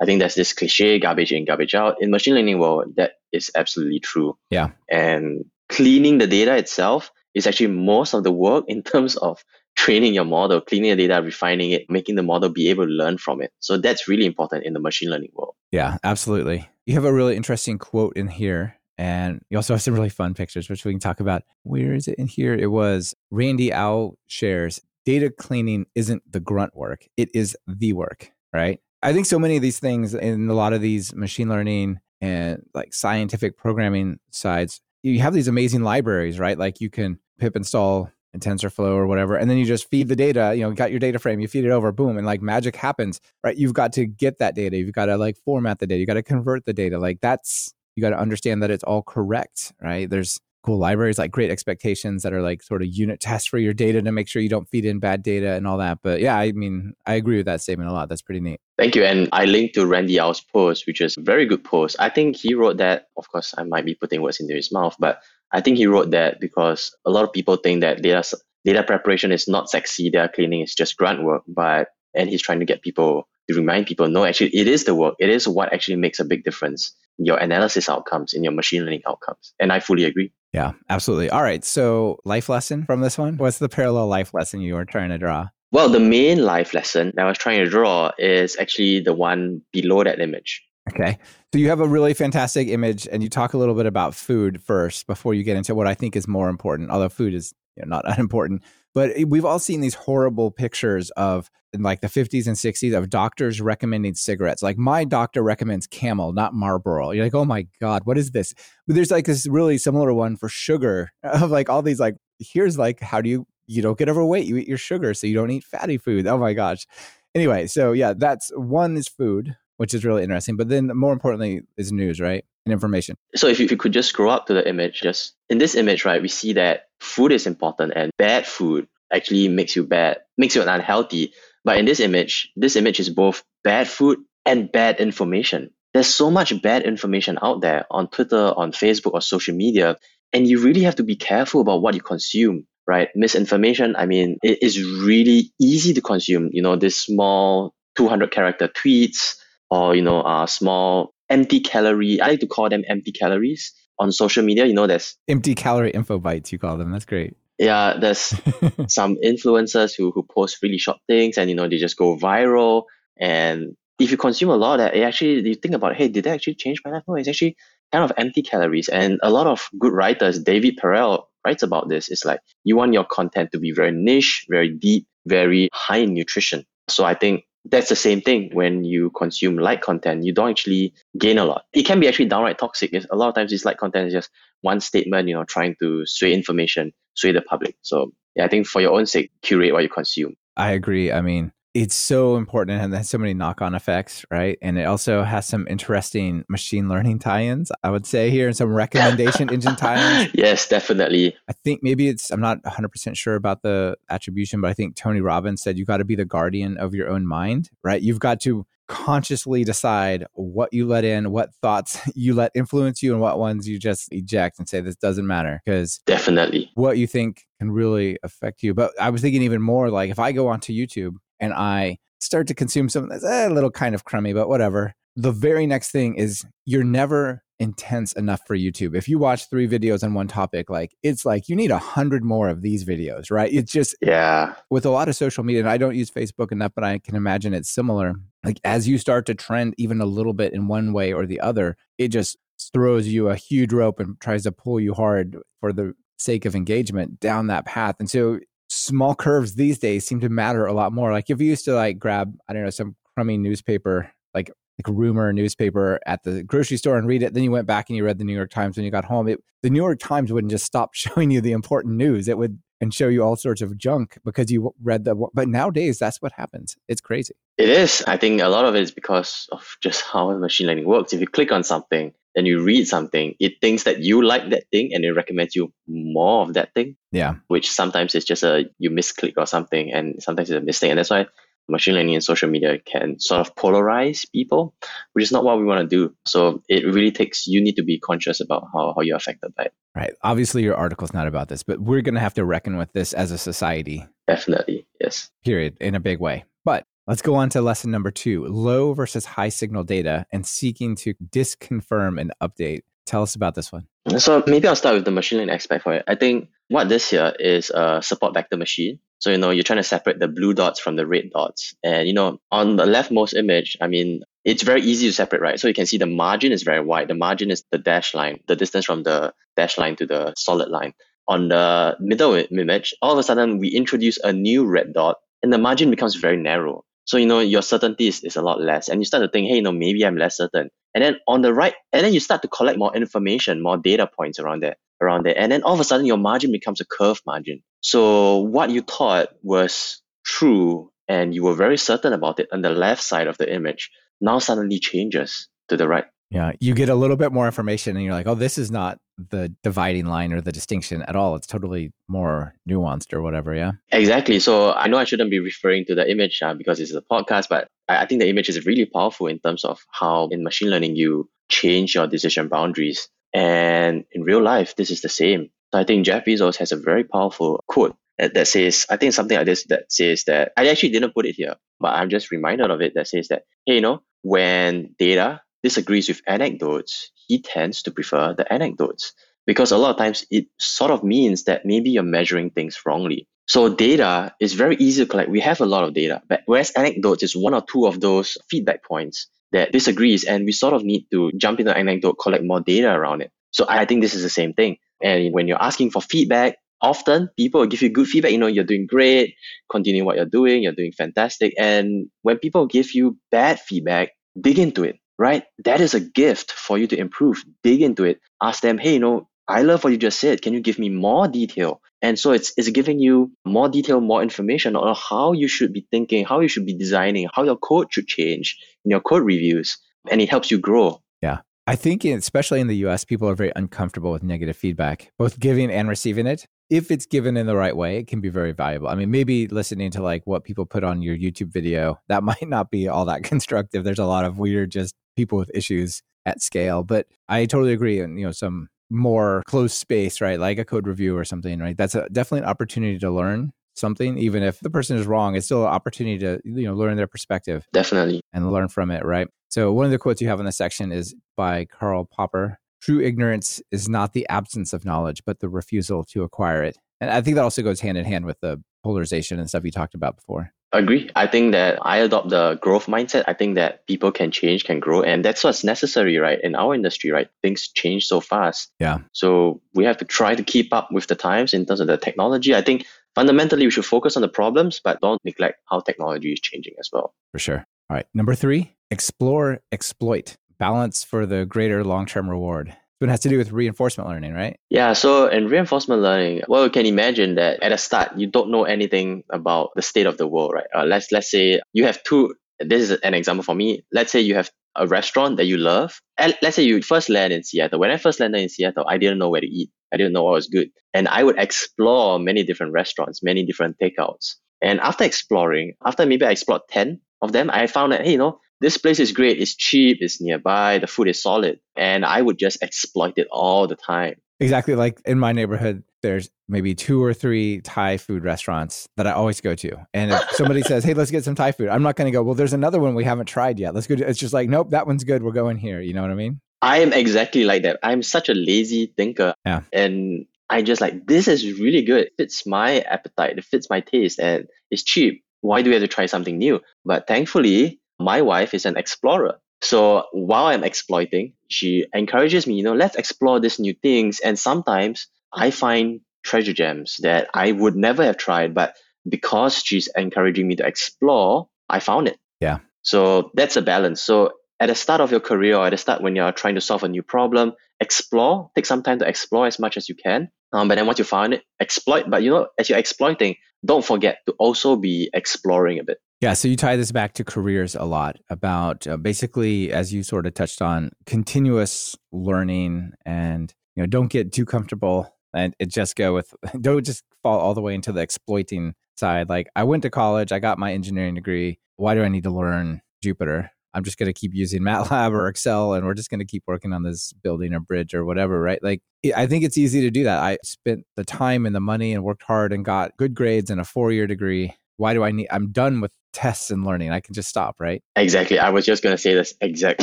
[0.01, 1.97] I think that's this cliche garbage in, garbage out.
[2.01, 4.37] In machine learning world, that is absolutely true.
[4.51, 4.71] Yeah.
[4.91, 9.43] And cleaning the data itself is actually most of the work in terms of
[9.75, 13.19] training your model, cleaning the data, refining it, making the model be able to learn
[13.19, 13.53] from it.
[13.61, 15.55] So that's really important in the machine learning world.
[15.71, 16.69] Yeah, absolutely.
[16.87, 18.77] You have a really interesting quote in here.
[18.99, 21.43] And you also have some really fun pictures, which we can talk about.
[21.65, 22.55] Where is it in here?
[22.55, 28.33] It was Randy Au shares data cleaning isn't the grunt work, it is the work,
[28.53, 28.81] right?
[29.07, 32.67] I think so many of these things in a lot of these machine learning and
[32.75, 36.59] like scientific programming sides, you have these amazing libraries, right?
[36.59, 40.17] Like you can pip install in TensorFlow or whatever, and then you just feed the
[40.17, 40.55] data.
[40.57, 43.21] You know, got your data frame, you feed it over, boom, and like magic happens,
[43.45, 43.57] right?
[43.57, 44.77] You've got to get that data.
[44.77, 46.01] You've got to like format the data.
[46.01, 46.99] You got to convert the data.
[46.99, 50.11] Like that's you got to understand that it's all correct, right?
[50.11, 53.73] There's cool libraries like Great Expectations that are like sort of unit tests for your
[53.73, 55.99] data to make sure you don't feed in bad data and all that.
[56.03, 58.09] But yeah, I mean, I agree with that statement a lot.
[58.09, 58.61] That's pretty neat.
[58.77, 59.05] Thank you.
[59.05, 61.97] And I linked to Randy Au's post, which is a very good post.
[62.01, 64.97] I think he wrote that, of course, I might be putting words into his mouth,
[64.99, 65.21] but
[65.53, 69.31] I think he wrote that because a lot of people think that data data preparation
[69.31, 71.43] is not sexy, data cleaning is just grunt work.
[71.47, 74.95] But and he's trying to get people to remind people, no, actually, it is the
[74.95, 75.15] work.
[75.19, 78.85] It is what actually makes a big difference in your analysis outcomes, in your machine
[78.85, 79.55] learning outcomes.
[79.61, 80.33] And I fully agree.
[80.53, 81.31] Yeah, absolutely.
[81.31, 81.65] All right.
[81.65, 83.37] So, life lesson from this one?
[83.37, 85.49] What's the parallel life lesson you were trying to draw?
[85.73, 89.63] Well, the main life lesson that I was trying to draw is actually the one
[89.73, 90.63] below that image.
[90.89, 91.19] Okay.
[91.53, 94.63] So you have a really fantastic image and you talk a little bit about food
[94.63, 97.85] first before you get into what I think is more important, although food is you
[97.85, 98.63] know, not unimportant.
[98.97, 103.61] But we've all seen these horrible pictures of like the 50s and 60s of doctors
[103.61, 104.63] recommending cigarettes.
[104.63, 107.11] Like my doctor recommends Camel, not Marlboro.
[107.11, 108.55] You're like, oh my God, what is this?
[108.87, 112.79] But there's like this really similar one for sugar of like all these like, here's
[112.79, 114.47] like, how do you, you don't get overweight.
[114.47, 116.27] You eat your sugar, so you don't eat fatty food.
[116.27, 116.87] Oh my gosh.
[117.35, 120.57] Anyway, so yeah, that's one is food which is really interesting.
[120.57, 122.45] But then more importantly is news, right?
[122.65, 123.17] And information.
[123.35, 125.75] So if you, if you could just scroll up to the image, just in this
[125.75, 130.19] image, right, we see that food is important and bad food actually makes you bad,
[130.37, 131.33] makes you unhealthy.
[131.65, 135.71] But in this image, this image is both bad food and bad information.
[135.95, 139.97] There's so much bad information out there on Twitter, on Facebook, or social media.
[140.33, 143.09] And you really have to be careful about what you consume, right?
[143.15, 146.51] Misinformation, I mean, it is really easy to consume.
[146.53, 149.37] You know, this small 200 character tweets,
[149.71, 154.13] or you know uh, small empty calorie i like to call them empty calories on
[154.13, 156.91] social media you know there's empty calorie info bites you call them.
[156.91, 157.37] That's great.
[157.59, 158.35] Yeah there's
[158.89, 162.85] some influencers who, who post really short things and you know they just go viral.
[163.19, 166.25] And if you consume a lot of that it actually you think about hey did
[166.25, 167.03] that actually change my life?
[167.09, 167.57] No it's actually
[167.93, 168.89] kind of empty calories.
[168.89, 172.09] And a lot of good writers david perell writes about this.
[172.09, 176.15] It's like you want your content to be very niche very deep very high in
[176.15, 176.65] nutrition.
[176.89, 178.51] So i think that's the same thing.
[178.53, 181.65] When you consume light content you don't actually gain a lot.
[181.73, 182.93] It can be actually downright toxic.
[182.95, 186.07] A lot of times this light content is just one statement you know trying to
[186.07, 187.77] sway information sway the public.
[187.83, 190.37] So yeah i think for your own sake curate what you consume.
[190.57, 191.13] I agree.
[191.13, 194.57] I mean it's so important and has so many knock-on effects, right?
[194.63, 198.73] And it also has some interesting machine learning tie-ins, I would say here, and some
[198.73, 200.31] recommendation engine tie-ins.
[200.35, 201.37] Yes, definitely.
[201.49, 205.21] I think maybe it's I'm not 100% sure about the attribution, but I think Tony
[205.21, 208.01] Robbins said you got to be the guardian of your own mind, right?
[208.01, 213.13] You've got to consciously decide what you let in, what thoughts you let influence you,
[213.13, 217.07] and what ones you just eject and say this doesn't matter because definitely what you
[217.07, 218.73] think can really affect you.
[218.73, 222.47] But I was thinking even more like if I go onto YouTube and I start
[222.49, 224.95] to consume something that's eh, a little kind of crummy, but whatever.
[225.17, 228.95] The very next thing is you're never intense enough for YouTube.
[228.95, 232.23] If you watch three videos on one topic, like it's like you need a hundred
[232.23, 233.51] more of these videos, right?
[233.53, 234.55] It's just yeah.
[234.71, 237.17] With a lot of social media, and I don't use Facebook enough, but I can
[237.17, 238.15] imagine it's similar.
[238.45, 241.41] Like as you start to trend even a little bit in one way or the
[241.41, 242.37] other, it just
[242.73, 246.55] throws you a huge rope and tries to pull you hard for the sake of
[246.55, 247.97] engagement down that path.
[247.99, 251.13] And so small curves these days seem to matter a lot more.
[251.13, 254.95] Like if you used to like grab, I don't know, some crummy newspaper, like like
[254.95, 258.05] rumor newspaper at the grocery store and read it, then you went back and you
[258.05, 259.29] read the New York Times when you got home.
[259.29, 262.29] It, the New York Times wouldn't just stop showing you the important news.
[262.29, 265.99] It would and show you all sorts of junk because you read the but nowadays
[265.99, 269.49] that's what happens it's crazy it is i think a lot of it is because
[269.53, 273.35] of just how machine learning works if you click on something then you read something,
[273.41, 276.97] it thinks that you like that thing and it recommends you more of that thing.
[277.11, 277.37] Yeah.
[277.49, 280.91] Which sometimes it's just a you misclick or something and sometimes it's a mistake.
[280.91, 281.27] And that's why
[281.67, 284.75] machine learning and social media can sort of polarize people,
[285.15, 286.15] which is not what we want to do.
[286.27, 289.65] So it really takes you need to be conscious about how, how you're affected by
[289.65, 289.75] it.
[289.95, 290.13] Right.
[290.23, 293.31] Obviously your article's not about this, but we're gonna have to reckon with this as
[293.31, 294.07] a society.
[294.29, 294.87] Definitely.
[295.01, 295.31] Yes.
[295.43, 295.79] Period.
[295.81, 296.45] In a big way.
[296.67, 300.97] But Let's go on to lesson number two low versus high signal data and seeking
[300.97, 302.81] to disconfirm and update.
[303.07, 303.87] Tell us about this one.
[304.19, 306.05] So maybe I'll start with the machine learning aspect for it.
[306.09, 308.99] I think what this here is a support vector machine.
[309.21, 311.77] So, you know, you're trying to separate the blue dots from the red dots.
[311.85, 315.61] And, you know, on the leftmost image, I mean, it's very easy to separate, right?
[315.61, 317.07] So you can see the margin is very wide.
[317.07, 320.71] The margin is the dash line, the distance from the dash line to the solid
[320.71, 320.93] line.
[321.29, 325.53] On the middle image, all of a sudden we introduce a new red dot and
[325.53, 326.85] the margin becomes very narrow.
[327.07, 328.89] So, you know, your certainty is, is a lot less.
[328.89, 330.71] And you start to think, hey, you know, maybe I'm less certain.
[330.95, 334.09] And then on the right, and then you start to collect more information, more data
[334.09, 335.39] points around there, around there.
[335.39, 337.63] And then all of a sudden your margin becomes a curve margin.
[337.81, 342.71] So what you thought was true and you were very certain about it on the
[342.71, 343.91] left side of the image
[344.21, 346.05] now suddenly changes to the right.
[346.31, 348.99] Yeah, you get a little bit more information and you're like, oh, this is not
[349.19, 351.37] the dividing line or the distinction at all.
[351.37, 353.55] It's totally more nuanced or whatever.
[353.55, 353.73] Yeah.
[353.91, 354.39] Exactly.
[354.41, 357.49] So I know I shouldn't be referring to the image uh, because it's a podcast,
[357.49, 360.71] but I, I think the image is really powerful in terms of how in machine
[360.71, 363.09] learning you change your decision boundaries.
[363.33, 365.51] And in real life, this is the same.
[365.73, 369.37] So I think Jeff Bezos has a very powerful quote that says, I think something
[369.37, 372.71] like this that says that I actually didn't put it here, but I'm just reminded
[372.71, 377.83] of it that says that, hey, you know, when data disagrees with anecdotes, he tends
[377.83, 379.13] to prefer the anecdotes
[379.47, 383.29] because a lot of times it sort of means that maybe you're measuring things wrongly.
[383.49, 385.31] So data is very easy to collect.
[385.31, 388.37] We have a lot of data, but whereas anecdotes is one or two of those
[388.51, 392.61] feedback points that disagrees, and we sort of need to jump into anecdote, collect more
[392.61, 393.31] data around it.
[393.53, 394.79] So I think this is the same thing.
[395.01, 398.33] And when you're asking for feedback, often people give you good feedback.
[398.33, 399.37] You know, you're doing great,
[399.71, 401.55] continue what you're doing, you're doing fantastic.
[401.57, 404.11] And when people give you bad feedback,
[404.41, 405.45] dig into it right?
[405.65, 407.45] That is a gift for you to improve.
[407.63, 408.21] Dig into it.
[408.43, 410.43] Ask them, hey, you know, I love what you just said.
[410.43, 411.81] Can you give me more detail?
[412.03, 415.87] And so it's, it's giving you more detail, more information on how you should be
[415.91, 419.79] thinking, how you should be designing, how your code should change in your code reviews.
[420.11, 421.01] And it helps you grow.
[421.23, 421.39] Yeah.
[421.67, 425.71] I think, especially in the US, people are very uncomfortable with negative feedback, both giving
[425.71, 426.47] and receiving it.
[426.69, 428.89] If it's given in the right way, it can be very valuable.
[428.89, 432.49] I mean, maybe listening to like what people put on your YouTube video, that might
[432.49, 433.85] not be all that constructive.
[433.85, 436.83] There's a lot of weird, just people with issues at scale.
[436.83, 438.01] But I totally agree.
[438.01, 440.39] And, you know, some more closed space, right?
[440.39, 441.77] Like a code review or something, right?
[441.77, 445.47] That's a, definitely an opportunity to learn something even if the person is wrong it's
[445.47, 449.29] still an opportunity to you know learn their perspective definitely and learn from it right
[449.49, 453.01] so one of the quotes you have in this section is by karl popper true
[453.01, 457.21] ignorance is not the absence of knowledge but the refusal to acquire it and i
[457.21, 460.17] think that also goes hand in hand with the polarization and stuff you talked about
[460.17, 461.11] before agree.
[461.17, 463.25] I think that I adopt the growth mindset.
[463.27, 466.41] I think that people can change, can grow, and that's what's necessary, right?
[466.43, 467.29] In our industry, right?
[467.43, 468.71] Things change so fast.
[468.79, 468.99] Yeah.
[469.13, 471.97] So we have to try to keep up with the times in terms of the
[471.97, 472.55] technology.
[472.55, 476.41] I think fundamentally we should focus on the problems, but don't neglect how technology is
[476.41, 477.15] changing as well.
[477.33, 477.65] For sure.
[477.91, 478.07] All right.
[478.15, 482.75] Number three, explore, exploit, balance for the greater long term reward.
[483.01, 484.59] It has to do with reinforcement learning, right?
[484.71, 484.95] Yeah.
[484.95, 488.65] So in reinforcement learning, well, you can imagine that at the start you don't know
[488.65, 490.67] anything about the state of the world, right?
[490.75, 492.35] Uh, let's let's say you have two.
[492.59, 493.85] This is an example for me.
[493.93, 496.01] Let's say you have a restaurant that you love.
[496.19, 497.79] And let's say you first land in Seattle.
[497.79, 499.71] When I first landed in Seattle, I didn't know where to eat.
[499.93, 500.71] I didn't know what was good.
[500.95, 504.35] And I would explore many different restaurants, many different takeouts.
[504.63, 508.19] And after exploring, after maybe I explored 10 of them, I found that, hey, you
[508.19, 509.41] know, this place is great.
[509.41, 509.99] It's cheap.
[510.01, 510.79] It's nearby.
[510.79, 511.61] The food is solid.
[511.77, 514.17] And I would just exploit it all the time.
[514.41, 514.75] Exactly.
[514.75, 519.41] Like in my neighborhood, there's maybe two or three Thai food restaurants that I always
[519.41, 519.87] go to.
[519.95, 522.23] And if somebody says, Hey, let's get some Thai food, I'm not going to go,
[522.23, 523.75] Well, there's another one we haven't tried yet.
[523.75, 523.97] Let's go.
[523.97, 525.23] To, it's just like, Nope, that one's good.
[525.23, 525.81] We're going here.
[525.81, 526.41] You know what I mean?
[526.63, 527.79] I am exactly like that.
[527.83, 529.35] I'm such a lazy thinker.
[529.45, 529.63] Yeah.
[529.73, 532.07] And I just like, this is really good.
[532.07, 533.39] It fits my appetite.
[533.39, 535.23] It fits my taste and it's cheap.
[535.41, 536.61] Why do we have to try something new?
[536.85, 539.39] But thankfully, my wife is an explorer.
[539.63, 544.21] So while I'm exploiting, she encourages me, you know, let's explore these new things.
[544.21, 548.77] And sometimes I find treasure gems that I would never have tried, but
[549.09, 552.19] because she's encouraging me to explore, I found it.
[552.41, 552.59] Yeah.
[552.83, 554.03] So that's a balance.
[554.03, 556.61] So at the start of your career or at the start when you're trying to
[556.61, 560.29] solve a new problem, explore, take some time to explore as much as you can.
[560.53, 562.09] Um, but then once you find it, exploit.
[562.09, 565.99] But you know, as you're exploiting, don't forget to also be exploring a bit.
[566.21, 570.03] Yeah, so you tie this back to careers a lot about uh, basically, as you
[570.03, 575.69] sort of touched on, continuous learning, and you know, don't get too comfortable and it
[575.69, 579.29] just go with don't just fall all the way into the exploiting side.
[579.29, 581.61] Like I went to college, I got my engineering degree.
[581.77, 583.51] Why do I need to learn Jupyter?
[583.75, 586.45] I'm just going to keep using MATLAB or Excel and we're just going to keep
[586.47, 588.63] working on this building or bridge or whatever, right?
[588.63, 588.81] Like,
[589.15, 590.19] I think it's easy to do that.
[590.19, 593.61] I spent the time and the money and worked hard and got good grades and
[593.61, 594.55] a four year degree.
[594.79, 596.91] Why do I need, I'm done with tests and learning.
[596.91, 597.83] I can just stop, right?
[597.95, 598.39] Exactly.
[598.39, 599.83] I was just going to say this exact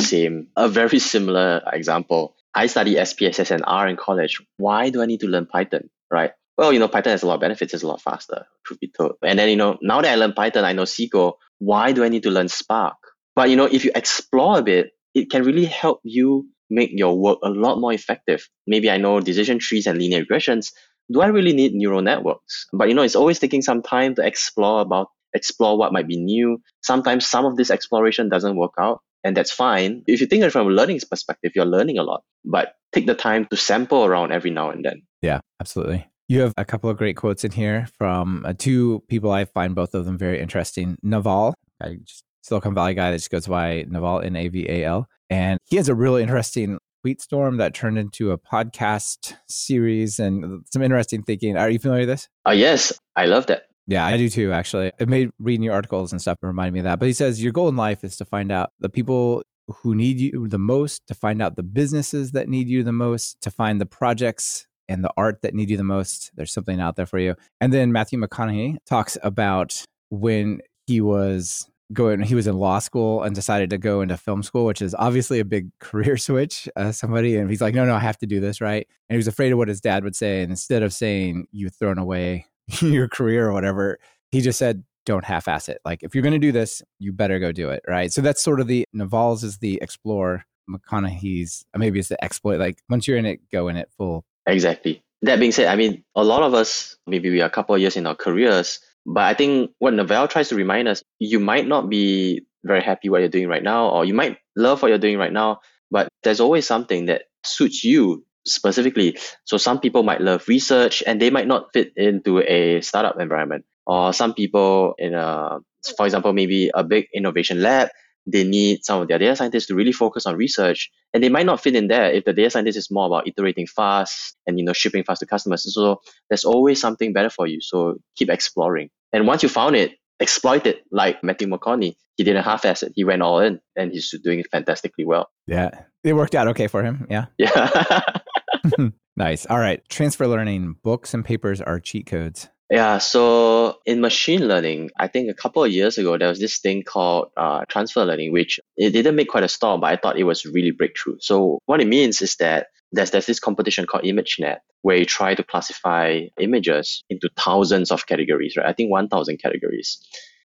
[0.00, 2.34] same, a very similar example.
[2.54, 4.42] I study SPSS and R in college.
[4.56, 6.32] Why do I need to learn Python, right?
[6.58, 7.72] Well, you know, Python has a lot of benefits.
[7.72, 9.12] It's a lot faster, truth be told.
[9.22, 11.34] And then, you know, now that I learn Python, I know SQL.
[11.60, 12.96] Why do I need to learn Spark?
[13.36, 17.16] But you know, if you explore a bit, it can really help you make your
[17.16, 18.48] work a lot more effective.
[18.66, 20.72] Maybe I know decision trees and linear regressions.
[21.12, 22.66] Do I really need neural networks?
[22.72, 26.16] But you know, it's always taking some time to explore about explore what might be
[26.16, 26.58] new.
[26.82, 30.02] Sometimes some of this exploration doesn't work out, and that's fine.
[30.06, 32.22] If you think of it from a learning perspective, you're learning a lot.
[32.44, 35.02] But take the time to sample around every now and then.
[35.22, 36.08] Yeah, absolutely.
[36.28, 39.74] You have a couple of great quotes in here from uh, two people I find
[39.74, 40.96] both of them very interesting.
[41.02, 44.84] Naval, I just Silicon Valley guy that just goes by Naval, N A V A
[44.84, 45.06] L.
[45.30, 50.64] And he has a really interesting tweet storm that turned into a podcast series and
[50.70, 51.56] some interesting thinking.
[51.56, 52.28] Are you familiar with this?
[52.46, 53.64] Uh, yes, I love that.
[53.86, 54.92] Yeah, I do too, actually.
[54.98, 56.98] It made reading your articles and stuff remind me of that.
[56.98, 60.18] But he says your goal in life is to find out the people who need
[60.18, 63.80] you the most, to find out the businesses that need you the most, to find
[63.80, 66.30] the projects and the art that need you the most.
[66.34, 67.34] There's something out there for you.
[67.60, 73.22] And then Matthew McConaughey talks about when he was going he was in law school
[73.22, 76.90] and decided to go into film school which is obviously a big career switch uh,
[76.90, 79.28] somebody and he's like no no i have to do this right and he was
[79.28, 82.46] afraid of what his dad would say and instead of saying you've thrown away
[82.80, 83.98] your career or whatever
[84.30, 85.82] he just said don't half-ass it.
[85.84, 88.12] Like if you're going to do this you better go do it right?
[88.12, 92.58] So that's sort of the naval's is the explore mcconaughey's uh, maybe it's the exploit
[92.58, 94.24] like once you're in it go in it full.
[94.46, 95.02] Exactly.
[95.22, 97.80] That being said i mean a lot of us maybe we are a couple of
[97.80, 101.66] years in our careers but I think what Naval tries to remind us, you might
[101.66, 104.98] not be very happy what you're doing right now, or you might love what you're
[104.98, 109.18] doing right now, but there's always something that suits you specifically.
[109.44, 113.64] So some people might love research and they might not fit into a startup environment.
[113.86, 115.58] Or some people in a,
[115.96, 117.88] for example, maybe a big innovation lab,
[118.26, 120.90] they need some of their data scientists to really focus on research.
[121.12, 123.66] And they might not fit in there if the data scientist is more about iterating
[123.66, 125.70] fast and you know shipping fast to customers.
[125.72, 127.60] So there's always something better for you.
[127.60, 128.88] So keep exploring.
[129.12, 131.96] And once you found it exploit it like matthew mcconaughey.
[132.16, 135.28] He didn't half-ass it he went all in and he's doing it fantastically well.
[135.46, 135.70] Yeah.
[136.04, 137.06] It worked out okay for him.
[137.10, 137.26] Yeah.
[137.36, 138.00] Yeah
[139.16, 144.48] nice all right transfer learning books and papers are cheat codes yeah, so in machine
[144.48, 148.04] learning, I think a couple of years ago, there was this thing called uh, transfer
[148.04, 151.18] learning, which it didn't make quite a storm, but I thought it was really breakthrough.
[151.20, 155.34] So what it means is that there's, there's this competition called ImageNet, where you try
[155.34, 158.66] to classify images into thousands of categories, right?
[158.66, 159.98] I think 1,000 categories.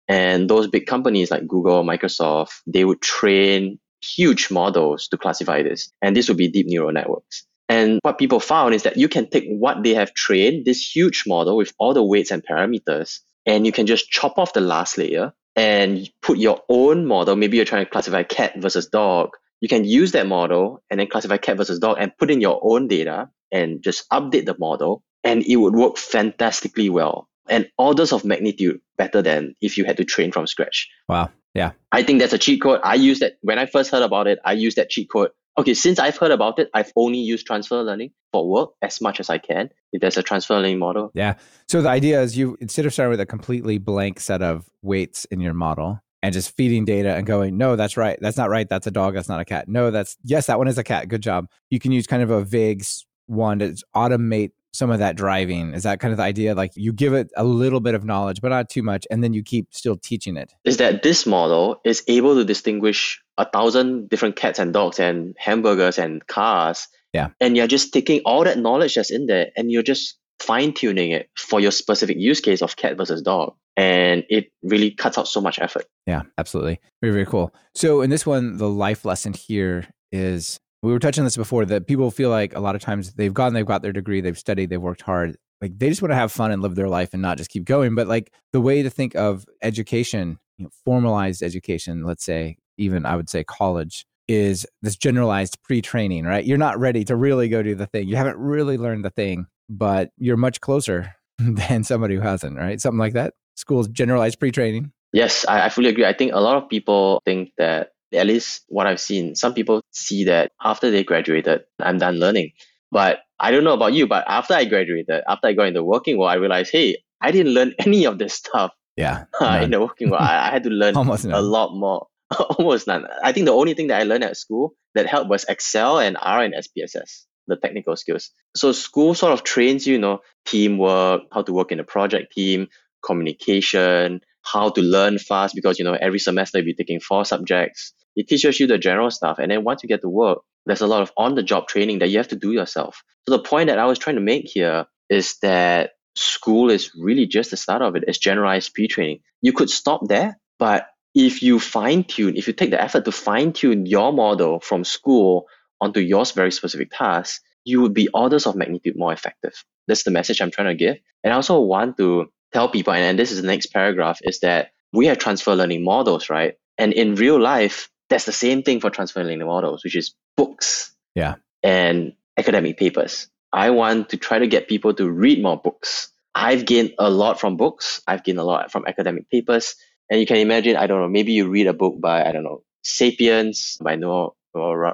[0.08, 5.92] And those big companies like Google, Microsoft, they would train huge models to classify this.
[6.00, 7.46] And this would be deep neural networks.
[7.68, 11.24] And what people found is that you can take what they have trained, this huge
[11.26, 14.98] model with all the weights and parameters, and you can just chop off the last
[14.98, 17.34] layer and put your own model.
[17.34, 19.30] Maybe you're trying to classify cat versus dog.
[19.60, 22.60] you can use that model and then classify cat versus dog and put in your
[22.62, 28.12] own data and just update the model and it would work fantastically well and orders
[28.12, 30.90] of magnitude better than if you had to train from scratch.
[31.08, 31.30] Wow.
[31.54, 31.72] Yeah.
[31.90, 32.80] I think that's a cheat code.
[32.84, 35.30] I used that when I first heard about it, I used that cheat code.
[35.58, 39.20] Okay, since I've heard about it, I've only used transfer learning for work as much
[39.20, 39.70] as I can.
[39.92, 41.10] If there's a transfer learning model.
[41.14, 41.34] Yeah.
[41.68, 45.24] So the idea is you instead of starting with a completely blank set of weights
[45.26, 48.18] in your model and just feeding data and going, no, that's right.
[48.20, 48.68] That's not right.
[48.68, 49.14] That's a dog.
[49.14, 49.68] That's not a cat.
[49.68, 51.08] No, that's yes, that one is a cat.
[51.08, 51.46] Good job.
[51.70, 52.84] You can use kind of a vague
[53.26, 55.72] one to automate some of that driving?
[55.72, 56.54] Is that kind of the idea?
[56.54, 59.32] Like you give it a little bit of knowledge, but not too much, and then
[59.32, 60.52] you keep still teaching it.
[60.64, 65.34] Is that this model is able to distinguish a thousand different cats and dogs and
[65.38, 66.88] hamburgers and cars.
[67.12, 67.28] Yeah.
[67.40, 71.10] And you're just taking all that knowledge that's in there and you're just fine tuning
[71.10, 73.54] it for your specific use case of cat versus dog.
[73.76, 75.84] And it really cuts out so much effort.
[76.06, 76.80] Yeah, absolutely.
[77.02, 77.54] Very, very cool.
[77.74, 81.86] So in this one, the life lesson here is we were touching this before that
[81.86, 84.70] people feel like a lot of times they've gone, they've got their degree, they've studied,
[84.70, 85.36] they've worked hard.
[85.60, 87.64] Like they just want to have fun and live their life and not just keep
[87.64, 87.94] going.
[87.94, 93.06] But like the way to think of education, you know, formalized education, let's say, even
[93.06, 96.44] I would say college, is this generalized pre training, right?
[96.44, 98.08] You're not ready to really go do the thing.
[98.08, 102.80] You haven't really learned the thing, but you're much closer than somebody who hasn't, right?
[102.80, 103.34] Something like that.
[103.54, 104.92] School's generalized pre training.
[105.12, 106.04] Yes, I, I fully agree.
[106.04, 109.80] I think a lot of people think that at least what I've seen, some people
[109.92, 112.52] see that after they graduated, I'm done learning.
[112.90, 115.84] But I don't know about you, but after I graduated, after I got into the
[115.84, 118.72] working world, I realized, hey, I didn't learn any of this stuff.
[118.96, 119.24] Yeah.
[119.40, 122.06] Uh, in the working world, I, I had to learn Almost a lot more.
[122.58, 123.06] Almost none.
[123.22, 126.16] I think the only thing that I learned at school that helped was Excel and
[126.20, 128.30] R and SPSS, the technical skills.
[128.56, 132.32] So school sort of trains you, you know, teamwork, how to work in a project
[132.32, 132.68] team,
[133.04, 137.92] communication, how to learn fast because you know every semester you'll be taking four subjects.
[138.14, 140.86] It teaches you the general stuff, and then once you get to work, there's a
[140.86, 143.02] lot of on-the-job training that you have to do yourself.
[143.28, 147.26] So the point that I was trying to make here is that school is really
[147.26, 148.04] just the start of it.
[148.06, 149.20] It's generalized pre-training.
[149.42, 153.86] You could stop there, but if you fine-tune, if you take the effort to fine-tune
[153.86, 155.46] your model from school
[155.80, 159.64] onto your very specific task, you would be orders of magnitude more effective.
[159.88, 160.98] That's the message I'm trying to give.
[161.24, 164.72] And I also want to tell people, and this is the next paragraph, is that
[164.92, 166.56] we have transfer learning models, right?
[166.76, 170.94] And in real life, that's the same thing for transfer learning models, which is books.
[171.14, 171.36] Yeah.
[171.62, 173.28] And academic papers.
[173.54, 176.10] I want to try to get people to read more books.
[176.34, 178.02] I've gained a lot from books.
[178.06, 179.76] I've gained a lot from academic papers.
[180.10, 182.44] And you can imagine, I don't know, maybe you read a book by, I don't
[182.44, 184.30] know, Sapiens by Noah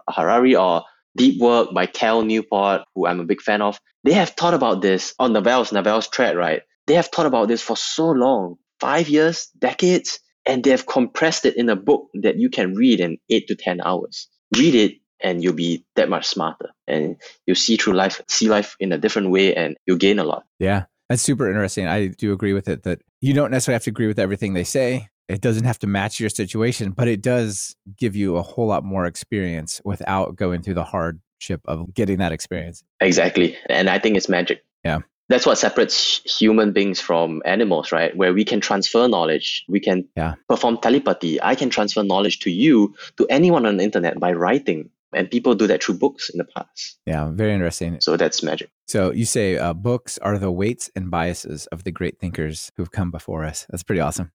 [0.09, 0.83] Harari or
[1.16, 3.79] Deep Work by Cal Newport, who I'm a big fan of.
[4.05, 6.62] They have thought about this on Naval's, Naval's thread, right?
[6.87, 11.44] They have thought about this for so long, five years, decades, and they have compressed
[11.44, 14.29] it in a book that you can read in eight to 10 hours.
[14.57, 18.75] Read it and you'll be that much smarter and you'll see through life, see life
[18.81, 20.44] in a different way and you'll gain a lot.
[20.59, 20.87] Yeah.
[21.12, 21.87] That's super interesting.
[21.87, 24.64] I do agree with it that you don't necessarily have to agree with everything they
[24.64, 25.11] say.
[25.29, 28.83] It doesn't have to match your situation, but it does give you a whole lot
[28.83, 32.83] more experience without going through the hardship of getting that experience.
[33.03, 33.59] Exactly.
[33.68, 34.64] And I think it's magic.
[34.85, 38.14] Yeah that's what separates human beings from animals, right?
[38.14, 40.35] Where we can transfer knowledge, we can yeah.
[40.46, 41.42] perform telepathy.
[41.42, 44.90] I can transfer knowledge to you, to anyone on the internet by writing.
[45.14, 46.98] And people do that through books in the past.
[47.07, 48.01] Yeah, very interesting.
[48.01, 48.70] So that's magic.
[48.87, 52.90] So you say uh, books are the weights and biases of the great thinkers who've
[52.90, 53.66] come before us.
[53.70, 54.33] That's pretty awesome.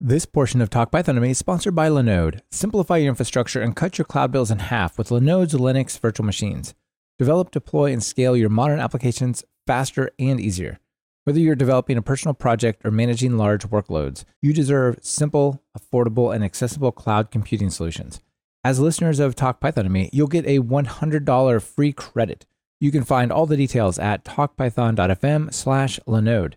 [0.00, 2.40] This portion of Talk Python is sponsored by Linode.
[2.50, 6.74] Simplify your infrastructure and cut your cloud bills in half with Linode's Linux virtual machines.
[7.20, 10.80] Develop, deploy, and scale your modern applications faster and easier.
[11.24, 16.42] Whether you're developing a personal project or managing large workloads, you deserve simple, affordable, and
[16.42, 18.20] accessible cloud computing solutions.
[18.64, 22.44] As listeners of Talk Python to me, you'll get a $100 free credit.
[22.80, 26.54] You can find all the details at talkpython.fm slash Linode.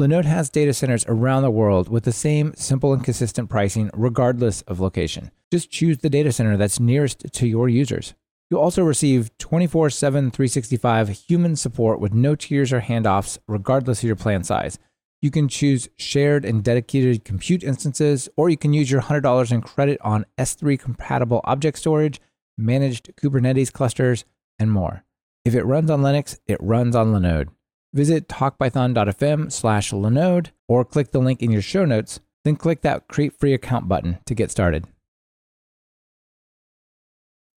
[0.00, 4.62] Linode has data centers around the world with the same simple and consistent pricing regardless
[4.62, 5.30] of location.
[5.52, 8.14] Just choose the data center that's nearest to your users.
[8.50, 14.06] You'll also receive 24 7, 365 human support with no tiers or handoffs, regardless of
[14.06, 14.78] your plan size.
[15.20, 19.60] You can choose shared and dedicated compute instances, or you can use your $100 in
[19.60, 22.20] credit on S3 compatible object storage,
[22.56, 24.24] managed Kubernetes clusters,
[24.58, 25.04] and more.
[25.44, 27.48] If it runs on Linux, it runs on Linode.
[27.92, 33.08] Visit talkpython.fm slash Linode or click the link in your show notes, then click that
[33.08, 34.86] Create Free Account button to get started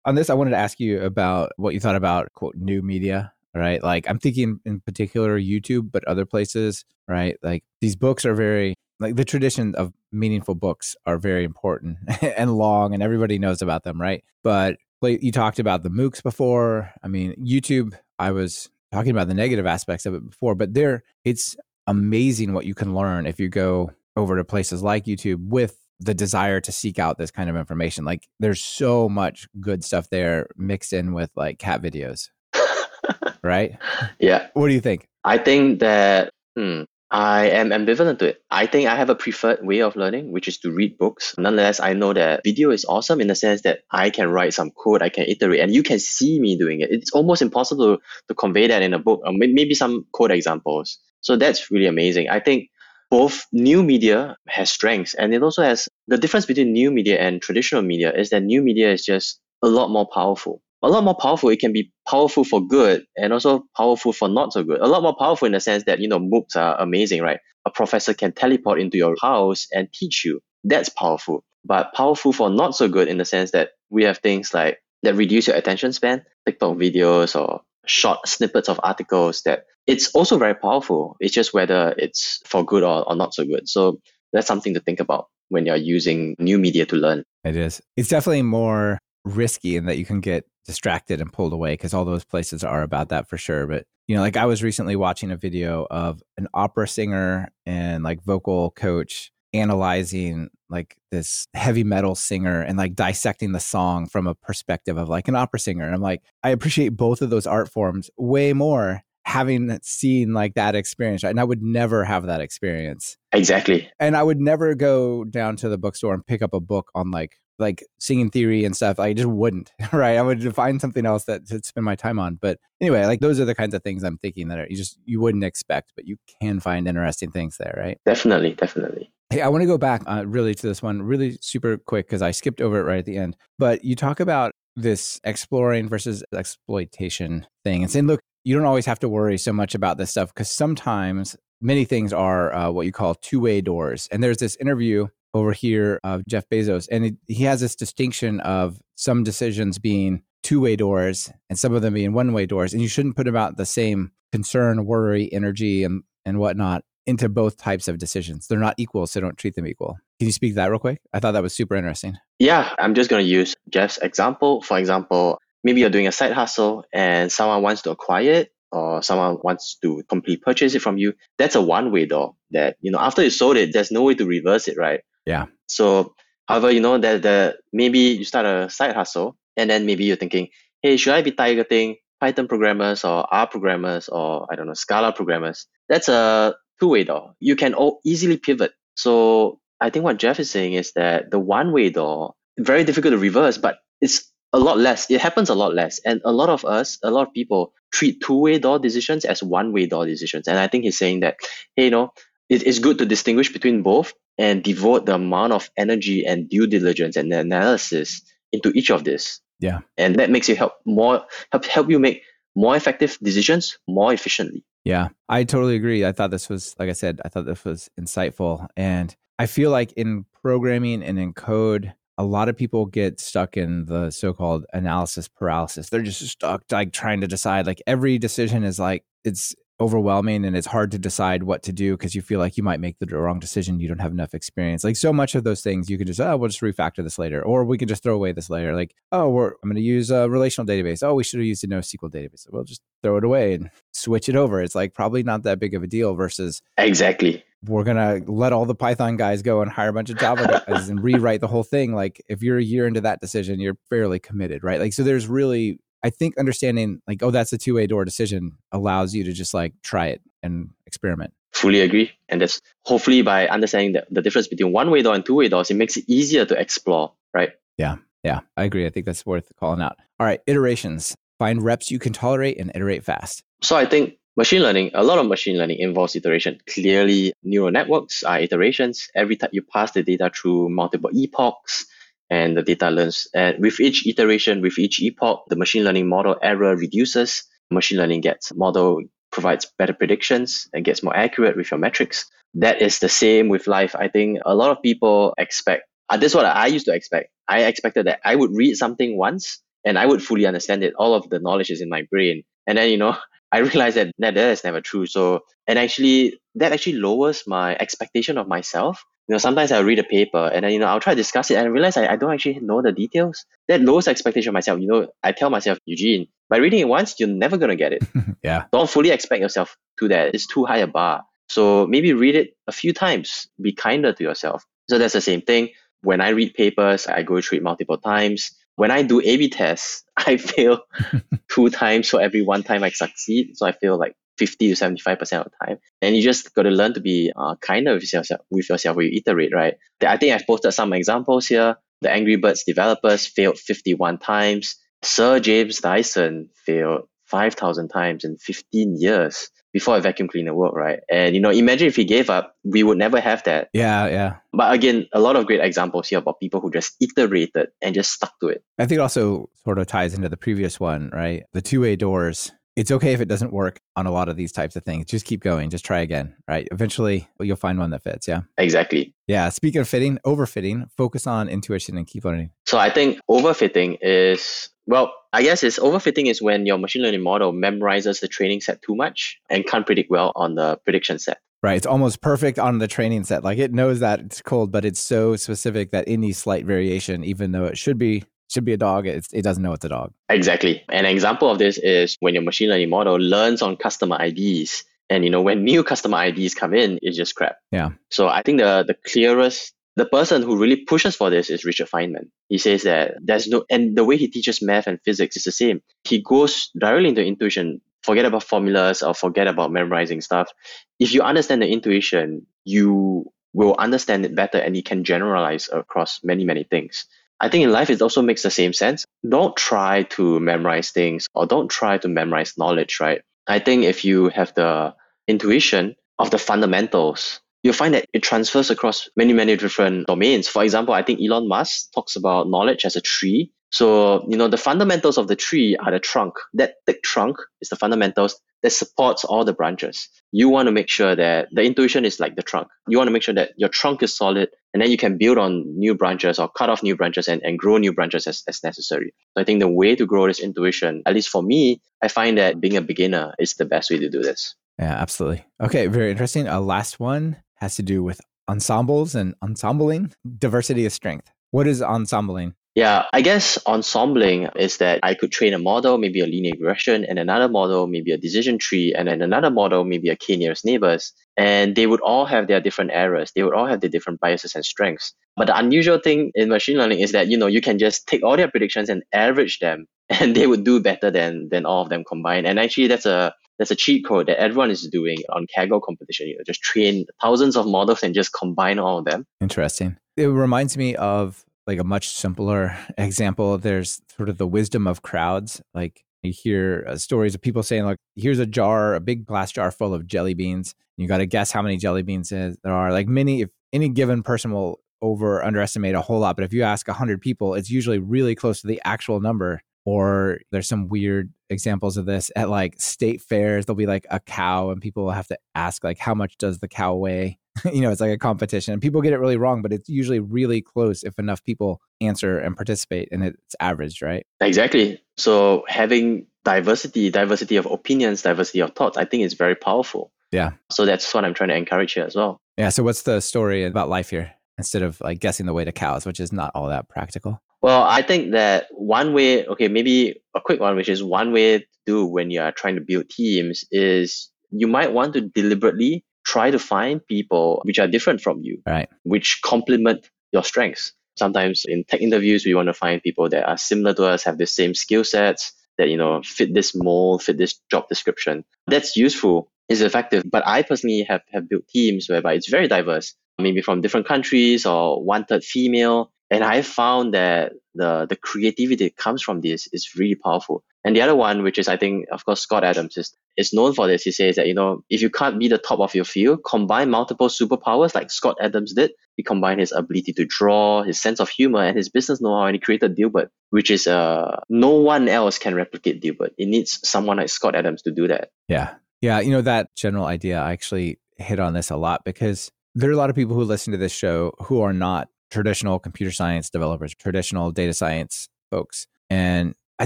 [0.05, 3.33] on this, I wanted to ask you about what you thought about quote new media.
[3.55, 7.35] Right, like I'm thinking in particular YouTube, but other places, right?
[7.41, 12.55] Like these books are very like the tradition of meaningful books are very important and
[12.55, 14.23] long, and everybody knows about them, right?
[14.43, 16.91] But you talked about the MOOCs before.
[17.03, 21.03] I mean, YouTube, I was talking about the negative aspects of it before, but there,
[21.23, 21.55] it's
[21.87, 26.13] amazing what you can learn if you go over to places like YouTube with the
[26.13, 28.05] desire to seek out this kind of information.
[28.05, 32.29] Like there's so much good stuff there mixed in with like cat videos.
[33.43, 33.77] right?
[34.19, 34.47] Yeah.
[34.53, 35.07] What do you think?
[35.23, 38.43] I think that hmm, I am ambivalent to it.
[38.51, 41.33] I think I have a preferred way of learning, which is to read books.
[41.37, 44.69] Nonetheless, I know that video is awesome in the sense that I can write some
[44.71, 46.91] code, I can iterate, and you can see me doing it.
[46.91, 50.99] It's almost impossible to, to convey that in a book, or maybe some code examples.
[51.21, 52.29] So that's really amazing.
[52.29, 52.69] I think
[53.09, 57.41] both new media has strengths and it also has the difference between new media and
[57.41, 60.61] traditional media is that new media is just a lot more powerful.
[60.81, 64.53] A lot more powerful it can be powerful for good and also powerful for not
[64.53, 64.79] so good.
[64.79, 67.39] A lot more powerful in the sense that you know moocs are amazing right?
[67.65, 70.39] A professor can teleport into your house and teach you.
[70.63, 71.43] That's powerful.
[71.65, 75.15] But powerful for not so good in the sense that we have things like that
[75.15, 80.55] reduce your attention span tiktok videos or short snippets of articles that it's also very
[80.55, 81.15] powerful.
[81.19, 83.67] It's just whether it's for good or, or not so good.
[83.67, 83.99] So
[84.33, 87.23] that's something to think about when you're using new media to learn.
[87.43, 87.81] It is.
[87.97, 92.05] It's definitely more risky in that you can get distracted and pulled away because all
[92.05, 93.65] those places are about that for sure.
[93.65, 98.03] But you know, like I was recently watching a video of an opera singer and
[98.03, 104.27] like vocal coach analyzing like this heavy metal singer and like dissecting the song from
[104.27, 105.85] a perspective of like an opera singer.
[105.85, 110.55] And I'm like, I appreciate both of those art forms way more having seen like
[110.55, 111.23] that experience.
[111.23, 111.29] Right?
[111.31, 113.17] And I would never have that experience.
[113.31, 113.89] Exactly.
[113.99, 117.11] And I would never go down to the bookstore and pick up a book on
[117.11, 118.99] like like singing theory and stuff.
[118.99, 120.17] I just wouldn't, right?
[120.17, 122.35] I would find something else that to spend my time on.
[122.35, 124.97] But anyway, like those are the kinds of things I'm thinking that are, you just
[125.05, 127.97] you wouldn't expect, but you can find interesting things there, right?
[128.05, 129.11] Definitely, definitely.
[129.31, 132.23] Hey, I want to go back uh, really to this one really super quick because
[132.23, 133.37] I skipped over it right at the end.
[133.59, 138.87] But you talk about this exploring versus exploitation thing and saying, look, you don't always
[138.87, 142.87] have to worry so much about this stuff because sometimes many things are uh, what
[142.87, 144.07] you call two way doors.
[144.11, 148.39] And there's this interview over here of Jeff Bezos, and it, he has this distinction
[148.39, 152.73] of some decisions being two way doors and some of them being one way doors.
[152.73, 157.57] And you shouldn't put about the same concern, worry, energy, and, and whatnot into both
[157.57, 158.47] types of decisions.
[158.47, 159.97] They're not equal, so don't treat them equal.
[160.19, 161.01] Can you speak that real quick?
[161.11, 162.17] I thought that was super interesting.
[162.37, 164.61] Yeah, I'm just going to use Jeff's example.
[164.61, 169.01] For example, maybe you're doing a side hustle and someone wants to acquire it or
[169.01, 171.13] someone wants to complete purchase it from you.
[171.37, 174.15] That's a one way door that, you know, after you sold it, there's no way
[174.15, 175.01] to reverse it, right?
[175.25, 175.45] Yeah.
[175.67, 176.13] So,
[176.47, 180.15] however, you know, that the maybe you start a side hustle and then maybe you're
[180.15, 180.49] thinking,
[180.81, 185.13] hey, should I be targeting Python programmers or R programmers or I don't know, Scala
[185.13, 185.67] programmers?
[185.87, 187.33] That's a two-way door.
[187.39, 188.71] You can all easily pivot.
[188.95, 193.17] So I think what Jeff is saying is that the one-way door very difficult to
[193.17, 195.09] reverse, but it's a lot less.
[195.09, 198.21] It happens a lot less, and a lot of us, a lot of people treat
[198.21, 200.47] two-way door decisions as one-way door decisions.
[200.47, 201.37] And I think he's saying that,
[201.75, 202.11] hey, you know,
[202.49, 206.65] it is good to distinguish between both and devote the amount of energy and due
[206.65, 208.21] diligence and analysis
[208.51, 209.39] into each of this.
[209.59, 212.23] Yeah, and that makes you help more help help you make
[212.55, 214.63] more effective decisions more efficiently.
[214.85, 216.05] Yeah, I totally agree.
[216.05, 218.67] I thought this was, like I said, I thought this was insightful.
[218.77, 223.55] And I feel like in programming and in code, a lot of people get stuck
[223.55, 225.89] in the so-called analysis paralysis.
[225.89, 230.55] They're just stuck like trying to decide like every decision is like it's overwhelming and
[230.55, 233.05] it's hard to decide what to do because you feel like you might make the
[233.17, 233.79] wrong decision.
[233.79, 234.83] You don't have enough experience.
[234.83, 237.41] Like so much of those things, you can just, oh, we'll just refactor this later,
[237.43, 238.75] or we can just throw away this later.
[238.75, 241.01] Like, oh, we're, I'm going to use a relational database.
[241.01, 242.45] Oh, we should have used a NoSQL database.
[242.51, 244.61] we'll just throw it away and switch it over.
[244.61, 247.43] It's like probably not that big of a deal versus exactly.
[247.65, 250.87] We're gonna let all the Python guys go and hire a bunch of Java guys
[250.87, 251.93] and rewrite the whole thing.
[251.93, 254.79] Like if you're a year into that decision, you're fairly committed, right?
[254.79, 258.57] Like so, there's really I think understanding like, oh, that's a two way door decision
[258.71, 261.33] allows you to just like try it and experiment.
[261.51, 262.11] Fully agree.
[262.29, 265.49] And that's hopefully by understanding the, the difference between one way door and two way
[265.49, 267.51] doors, it makes it easier to explore, right?
[267.77, 267.97] Yeah.
[268.23, 268.41] Yeah.
[268.55, 268.85] I agree.
[268.85, 269.97] I think that's worth calling out.
[270.19, 270.41] All right.
[270.47, 271.15] Iterations.
[271.39, 273.43] Find reps you can tolerate and iterate fast.
[273.61, 276.59] So I think machine learning, a lot of machine learning involves iteration.
[276.67, 279.09] Clearly, neural networks are iterations.
[279.15, 281.85] Every time you pass the data through multiple epochs,
[282.29, 283.27] and the data learns.
[283.33, 287.43] And with each iteration, with each epoch, the machine learning model error reduces.
[287.71, 289.01] Machine learning gets model
[289.31, 292.25] provides better predictions and gets more accurate with your metrics.
[292.55, 293.95] That is the same with life.
[293.95, 295.83] I think a lot of people expect.
[296.09, 297.29] Uh, this is what I used to expect.
[297.47, 300.93] I expected that I would read something once and I would fully understand it.
[300.97, 302.43] All of the knowledge is in my brain.
[302.65, 303.15] And then, you know,
[303.51, 305.05] I realized that, that that is never true.
[305.05, 309.99] So, and actually, that actually lowers my expectation of myself You know, sometimes I'll read
[309.99, 312.07] a paper and then, you know, I'll try to discuss it and I realize I,
[312.07, 313.45] I don't actually know the details.
[313.67, 314.79] That lowers expectation of myself.
[314.79, 317.93] You know, I tell myself, Eugene, by reading it once, you're never going to get
[317.93, 318.03] it.
[318.43, 318.65] yeah.
[318.71, 320.33] Don't fully expect yourself to that.
[320.33, 321.25] It's too high a bar.
[321.47, 323.47] So maybe read it a few times.
[323.61, 324.65] Be kinder to yourself.
[324.89, 325.69] So that's the same thing.
[326.01, 328.49] When I read papers, I go through it multiple times.
[328.77, 330.79] When I do A/B tests, I fail
[331.51, 333.57] two times for every one time I succeed.
[333.57, 335.77] So I feel like 50 to 75 percent of the time.
[336.01, 339.07] And you just got to learn to be uh, kinder with yourself, with yourself when
[339.07, 339.75] you iterate, right?
[340.01, 341.75] I think I've posted some examples here.
[342.01, 344.75] The Angry Birds developers failed 51 times.
[345.03, 350.99] Sir James Dyson failed 5,000 times in 15 years before a vacuum cleaner worked, right?
[351.11, 353.69] And you know, imagine if he gave up, we would never have that.
[353.73, 354.35] Yeah, yeah.
[354.51, 358.11] But again, a lot of great examples here about people who just iterated and just
[358.11, 358.63] stuck to it.
[358.79, 361.43] I think it also sort of ties into the previous one, right?
[361.53, 362.51] The two-way doors.
[362.79, 365.05] It's okay if it doesn't work on a lot of these types of things.
[365.05, 365.69] Just keep going.
[365.69, 366.65] Just try again, right?
[366.71, 368.25] Eventually, you'll find one that fits.
[368.25, 368.43] Yeah.
[368.57, 369.13] Exactly.
[369.27, 369.49] Yeah.
[369.49, 372.51] Speaking of fitting, overfitting, focus on intuition and keep learning.
[372.67, 377.21] So I think overfitting is well, I guess it's overfitting is when your machine learning
[377.21, 381.39] model memorizes the training set too much and can't predict well on the prediction set.
[381.61, 381.75] Right.
[381.75, 383.43] It's almost perfect on the training set.
[383.43, 387.51] Like it knows that it's cold, but it's so specific that any slight variation, even
[387.51, 390.13] though it should be should be a dog, it doesn't know it's a dog.
[390.29, 390.83] Exactly.
[390.89, 394.83] An example of this is when your machine learning model learns on customer IDs.
[395.09, 397.57] And you know, when new customer IDs come in, it's just crap.
[397.71, 397.91] Yeah.
[398.09, 401.89] So I think the the clearest the person who really pushes for this is Richard
[401.89, 402.29] Feynman.
[402.47, 405.51] He says that there's no, and the way he teaches math and physics is the
[405.51, 405.81] same.
[406.05, 407.81] He goes directly into intuition.
[408.03, 410.53] Forget about formulas or forget about memorizing stuff.
[410.99, 416.21] If you understand the intuition, you will understand it better and you can generalize across
[416.23, 417.05] many, many things.
[417.39, 419.05] I think in life it also makes the same sense.
[419.27, 423.21] Don't try to memorize things or don't try to memorize knowledge, right?
[423.47, 424.93] I think if you have the
[425.27, 430.47] intuition of the fundamentals you'll find that it transfers across many, many different domains.
[430.47, 433.51] For example, I think Elon Musk talks about knowledge as a tree.
[433.71, 436.35] So, you know, the fundamentals of the tree are the trunk.
[436.53, 440.09] That thick trunk is the fundamentals that supports all the branches.
[440.31, 442.67] You want to make sure that the intuition is like the trunk.
[442.87, 445.37] You want to make sure that your trunk is solid and then you can build
[445.37, 448.63] on new branches or cut off new branches and, and grow new branches as, as
[448.63, 449.13] necessary.
[449.33, 452.37] So I think the way to grow this intuition, at least for me, I find
[452.37, 454.55] that being a beginner is the best way to do this.
[454.77, 455.45] Yeah, absolutely.
[455.61, 456.47] Okay, very interesting.
[456.47, 460.13] A last one has to do with ensembles and ensembling.
[460.37, 461.31] Diversity of strength.
[461.51, 462.55] What is ensembling?
[462.75, 467.03] Yeah, I guess ensembling is that I could train a model, maybe a linear regression,
[467.03, 470.63] and another model, maybe a decision tree, and then another model, maybe a k nearest
[470.63, 471.11] neighbors.
[471.35, 473.31] And they would all have their different errors.
[473.35, 475.13] They would all have their different biases and strengths.
[475.35, 478.23] But the unusual thing in machine learning is that, you know, you can just take
[478.23, 481.89] all their predictions and average them and they would do better than than all of
[481.89, 482.45] them combined.
[482.45, 486.27] And actually that's a that's a cheat code that everyone is doing on Kaggle competition.
[486.27, 489.25] You know, just train thousands of models and just combine all of them.
[489.41, 489.97] Interesting.
[490.17, 493.57] It reminds me of like a much simpler example.
[493.57, 495.61] There's sort of the wisdom of crowds.
[495.73, 499.51] Like you hear uh, stories of people saying, like, here's a jar, a big glass
[499.51, 500.75] jar full of jelly beans.
[500.97, 502.91] You got to guess how many jelly beans there are.
[502.91, 506.63] Like many, if any given person will over underestimate a whole lot, but if you
[506.63, 511.31] ask 100 people, it's usually really close to the actual number or there's some weird
[511.49, 515.11] examples of this at like state fairs there'll be like a cow and people will
[515.11, 517.39] have to ask like how much does the cow weigh
[517.73, 520.19] you know it's like a competition and people get it really wrong but it's usually
[520.19, 524.25] really close if enough people answer and participate and it's averaged right?
[524.41, 525.01] Exactly.
[525.17, 530.11] So having diversity diversity of opinions diversity of thoughts i think is very powerful.
[530.31, 530.51] Yeah.
[530.71, 532.39] So that's what i'm trying to encourage here as well.
[532.57, 535.71] Yeah so what's the story about life here instead of like guessing the way to
[535.71, 537.41] cows which is not all that practical?
[537.61, 541.59] Well, I think that one way, okay, maybe a quick one, which is one way
[541.59, 546.05] to do when you are trying to build teams is you might want to deliberately
[546.29, 548.87] try to find people which are different from you, right?
[549.03, 550.93] Which complement your strengths.
[551.17, 554.37] Sometimes in tech interviews, we want to find people that are similar to us, have
[554.37, 558.45] the same skill sets, that, you know, fit this mold, fit this job description.
[558.67, 560.23] That's useful, is effective.
[560.29, 564.65] But I personally have, have built teams whereby it's very diverse, maybe from different countries
[564.65, 569.67] or one third female, and I found that the the creativity that comes from this
[569.71, 570.63] is really powerful.
[570.85, 573.73] And the other one, which is I think, of course, Scott Adams is is known
[573.73, 574.03] for this.
[574.03, 576.89] He says that you know if you can't be the top of your field, combine
[576.89, 578.91] multiple superpowers like Scott Adams did.
[579.15, 582.55] He combined his ability to draw, his sense of humor, and his business know-how, and
[582.55, 586.31] he created Dilbert, which is uh no one else can replicate Dilbert.
[586.37, 588.29] It needs someone like Scott Adams to do that.
[588.47, 589.19] Yeah, yeah.
[589.19, 590.39] You know that general idea.
[590.39, 593.43] I actually hit on this a lot because there are a lot of people who
[593.43, 598.87] listen to this show who are not traditional computer science developers, traditional data science folks.
[599.09, 599.85] And I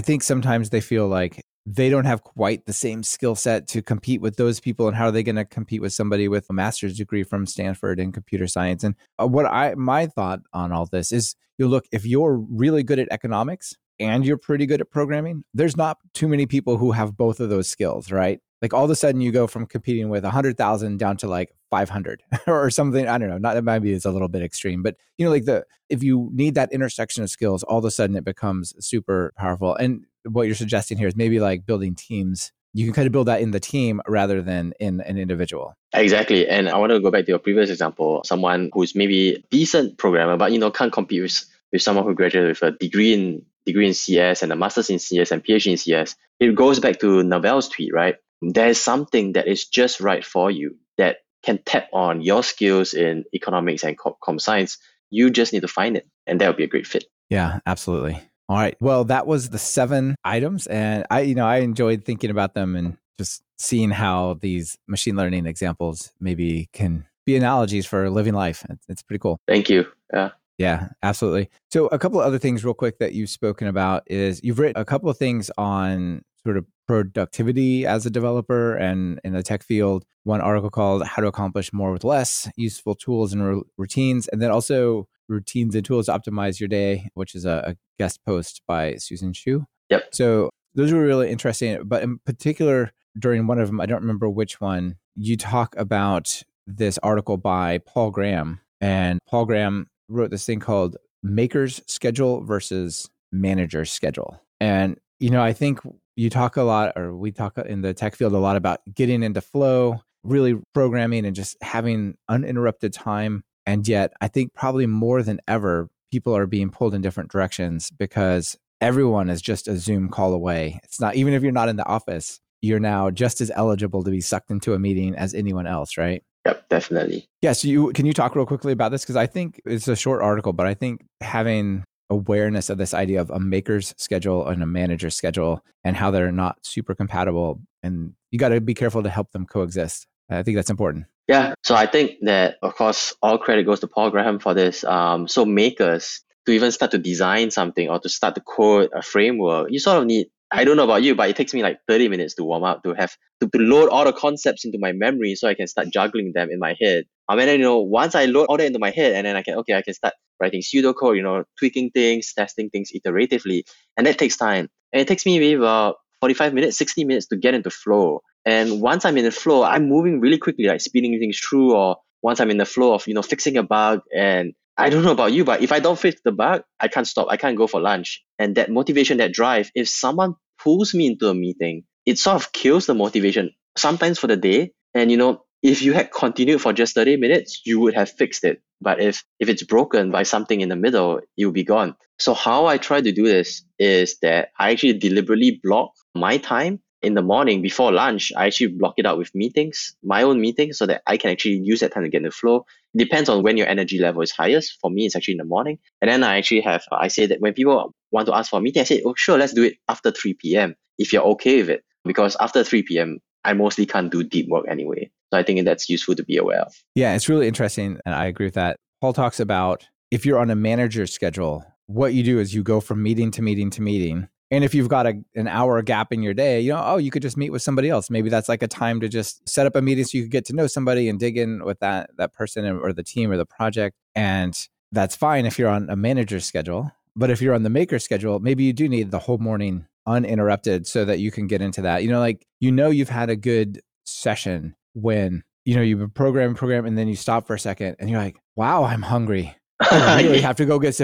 [0.00, 4.20] think sometimes they feel like they don't have quite the same skill set to compete
[4.20, 6.96] with those people and how are they going to compete with somebody with a master's
[6.96, 11.10] degree from stanford in computer science and uh, what i my thought on all this
[11.10, 15.42] is you look if you're really good at economics and you're pretty good at programming
[15.54, 18.90] there's not too many people who have both of those skills right like all of
[18.90, 23.08] a sudden you go from competing with 100,000 down to like 500 or something.
[23.08, 23.38] I don't know.
[23.38, 26.30] Not that maybe it's a little bit extreme but you know like the if you
[26.32, 29.74] need that intersection of skills all of a sudden it becomes super powerful.
[29.74, 32.52] And what you're suggesting here is maybe like building teams.
[32.76, 35.74] You can kind of build that in the team rather than in an individual.
[35.92, 36.46] Exactly.
[36.48, 39.98] And i want to go back to your previous example someone who's maybe a decent
[39.98, 43.44] programmer but you know can't compete with, with someone who graduated with a degree in
[43.66, 47.00] degree in cs and a master's in cs and phd in cs it goes back
[47.00, 48.16] to naval's tweet right?
[48.42, 53.24] There's something that is just right for you that can tap on your skills in
[53.34, 54.78] economics and com science
[55.10, 58.20] you just need to find it and that would be a great fit yeah absolutely
[58.48, 58.76] all right.
[58.80, 60.66] Well, that was the seven items.
[60.66, 65.16] And I, you know, I enjoyed thinking about them and just seeing how these machine
[65.16, 68.64] learning examples maybe can be analogies for living life.
[68.88, 69.38] It's, pretty cool.
[69.48, 69.86] Thank you.
[70.12, 70.30] Yeah.
[70.58, 71.50] Yeah, absolutely.
[71.72, 74.80] So, a couple of other things, real quick, that you've spoken about is you've written
[74.80, 79.62] a couple of things on sort of productivity as a developer and in the tech
[79.62, 80.04] field.
[80.24, 84.28] One article called How to Accomplish More with Less Useful Tools and R- Routines.
[84.28, 88.20] And then also routines and tools to optimize your day, which is a, a guest
[88.24, 89.64] post by Susan Shu.
[89.90, 90.14] Yep.
[90.14, 91.82] So those were really interesting.
[91.84, 96.42] But in particular, during one of them, I don't remember which one, you talk about
[96.66, 98.60] this article by Paul Graham.
[98.80, 104.40] And Paul Graham wrote this thing called Maker's Schedule versus Manager's Schedule.
[104.60, 105.80] And, you know, I think
[106.16, 109.22] you talk a lot, or we talk in the tech field a lot about getting
[109.22, 115.22] into flow, really programming and just having uninterrupted time and yet, I think probably more
[115.22, 120.08] than ever, people are being pulled in different directions because everyone is just a Zoom
[120.08, 120.80] call away.
[120.84, 124.10] It's not, even if you're not in the office, you're now just as eligible to
[124.10, 126.22] be sucked into a meeting as anyone else, right?
[126.46, 127.16] Yep, definitely.
[127.16, 127.26] Yes.
[127.40, 129.96] Yeah, so you can you talk real quickly about this because I think it's a
[129.96, 131.84] short article, but I think having
[132.14, 136.32] awareness of this idea of a maker's schedule and a manager's schedule and how they're
[136.32, 140.06] not super compatible, and you got to be careful to help them coexist.
[140.30, 141.06] I think that's important.
[141.28, 144.84] Yeah, so I think that of course all credit goes to Paul Graham for this.
[144.84, 149.02] Um, so makers to even start to design something or to start to code a
[149.02, 150.28] framework, you sort of need.
[150.54, 152.84] I don't know about you, but it takes me like 30 minutes to warm up
[152.84, 155.88] to have to, to load all the concepts into my memory so I can start
[155.92, 157.06] juggling them in my head.
[157.28, 159.34] Ah, I mean, you know, once I load all that into my head and then
[159.34, 163.64] I can, okay, I can start writing pseudocode, you know, tweaking things, testing things iteratively.
[163.96, 164.68] And that takes time.
[164.92, 168.20] And it takes me maybe about 45 minutes, 60 minutes to get into flow.
[168.46, 171.96] And once I'm in the flow, I'm moving really quickly, like speeding things through, or
[172.22, 174.02] once I'm in the flow of, you know, fixing a bug.
[174.14, 177.08] And I don't know about you, but if I don't fix the bug, I can't
[177.08, 177.26] stop.
[177.28, 178.22] I can't go for lunch.
[178.38, 182.52] And that motivation, that drive, if someone pulls me into a meeting, it sort of
[182.52, 184.72] kills the motivation, sometimes for the day.
[184.94, 188.44] And, you know, if you had continued for just 30 minutes, you would have fixed
[188.44, 188.62] it.
[188.80, 191.96] But if, if it's broken by something in the middle, will be gone.
[192.18, 196.80] So how I try to do this is that I actually deliberately block my time
[197.04, 200.78] in the morning before lunch, I actually block it out with meetings, my own meetings,
[200.78, 202.64] so that I can actually use that time to get in the flow.
[202.94, 204.78] It depends on when your energy level is highest.
[204.80, 205.78] For me, it's actually in the morning.
[206.00, 208.62] And then I actually have, I say that when people want to ask for a
[208.62, 210.74] meeting, I say, oh, sure, let's do it after 3 p.m.
[210.98, 211.84] if you're okay with it.
[212.04, 215.10] Because after 3 p.m., I mostly can't do deep work anyway.
[215.32, 216.74] So I think that's useful to be aware of.
[216.94, 217.98] Yeah, it's really interesting.
[218.06, 218.76] And I agree with that.
[219.00, 222.80] Paul talks about if you're on a manager's schedule, what you do is you go
[222.80, 226.22] from meeting to meeting to meeting and if you've got a, an hour gap in
[226.22, 228.10] your day, you know, oh, you could just meet with somebody else.
[228.10, 230.44] Maybe that's like a time to just set up a meeting so you could get
[230.46, 233.46] to know somebody and dig in with that that person or the team or the
[233.46, 233.96] project.
[234.14, 234.56] And
[234.92, 236.92] that's fine if you're on a manager's schedule.
[237.16, 240.86] But if you're on the maker schedule, maybe you do need the whole morning uninterrupted
[240.86, 242.02] so that you can get into that.
[242.02, 246.54] You know, like you know you've had a good session when you know you program
[246.54, 249.56] program and then you stop for a second and you're like, wow, I'm hungry.
[249.80, 250.98] I really have to go get.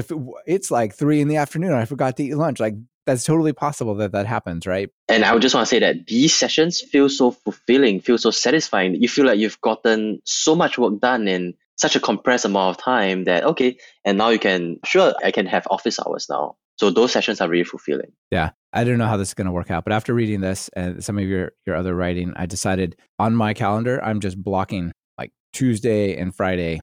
[0.47, 1.73] It's like three in the afternoon.
[1.73, 2.61] I forgot to eat lunch.
[2.61, 2.75] Like
[3.07, 4.89] that's totally possible that that happens, right?
[5.09, 8.31] And I would just want to say that these sessions feel so fulfilling, feel so
[8.31, 8.95] satisfying.
[8.95, 12.83] You feel like you've gotten so much work done in such a compressed amount of
[12.83, 16.57] time that okay, and now you can sure I can have office hours now.
[16.77, 18.13] So those sessions are really fulfilling.
[18.31, 18.51] Yeah.
[18.73, 21.03] I don't know how this is going to work out, but after reading this and
[21.03, 25.33] some of your your other writing, I decided on my calendar I'm just blocking like
[25.53, 26.81] Tuesday and Friday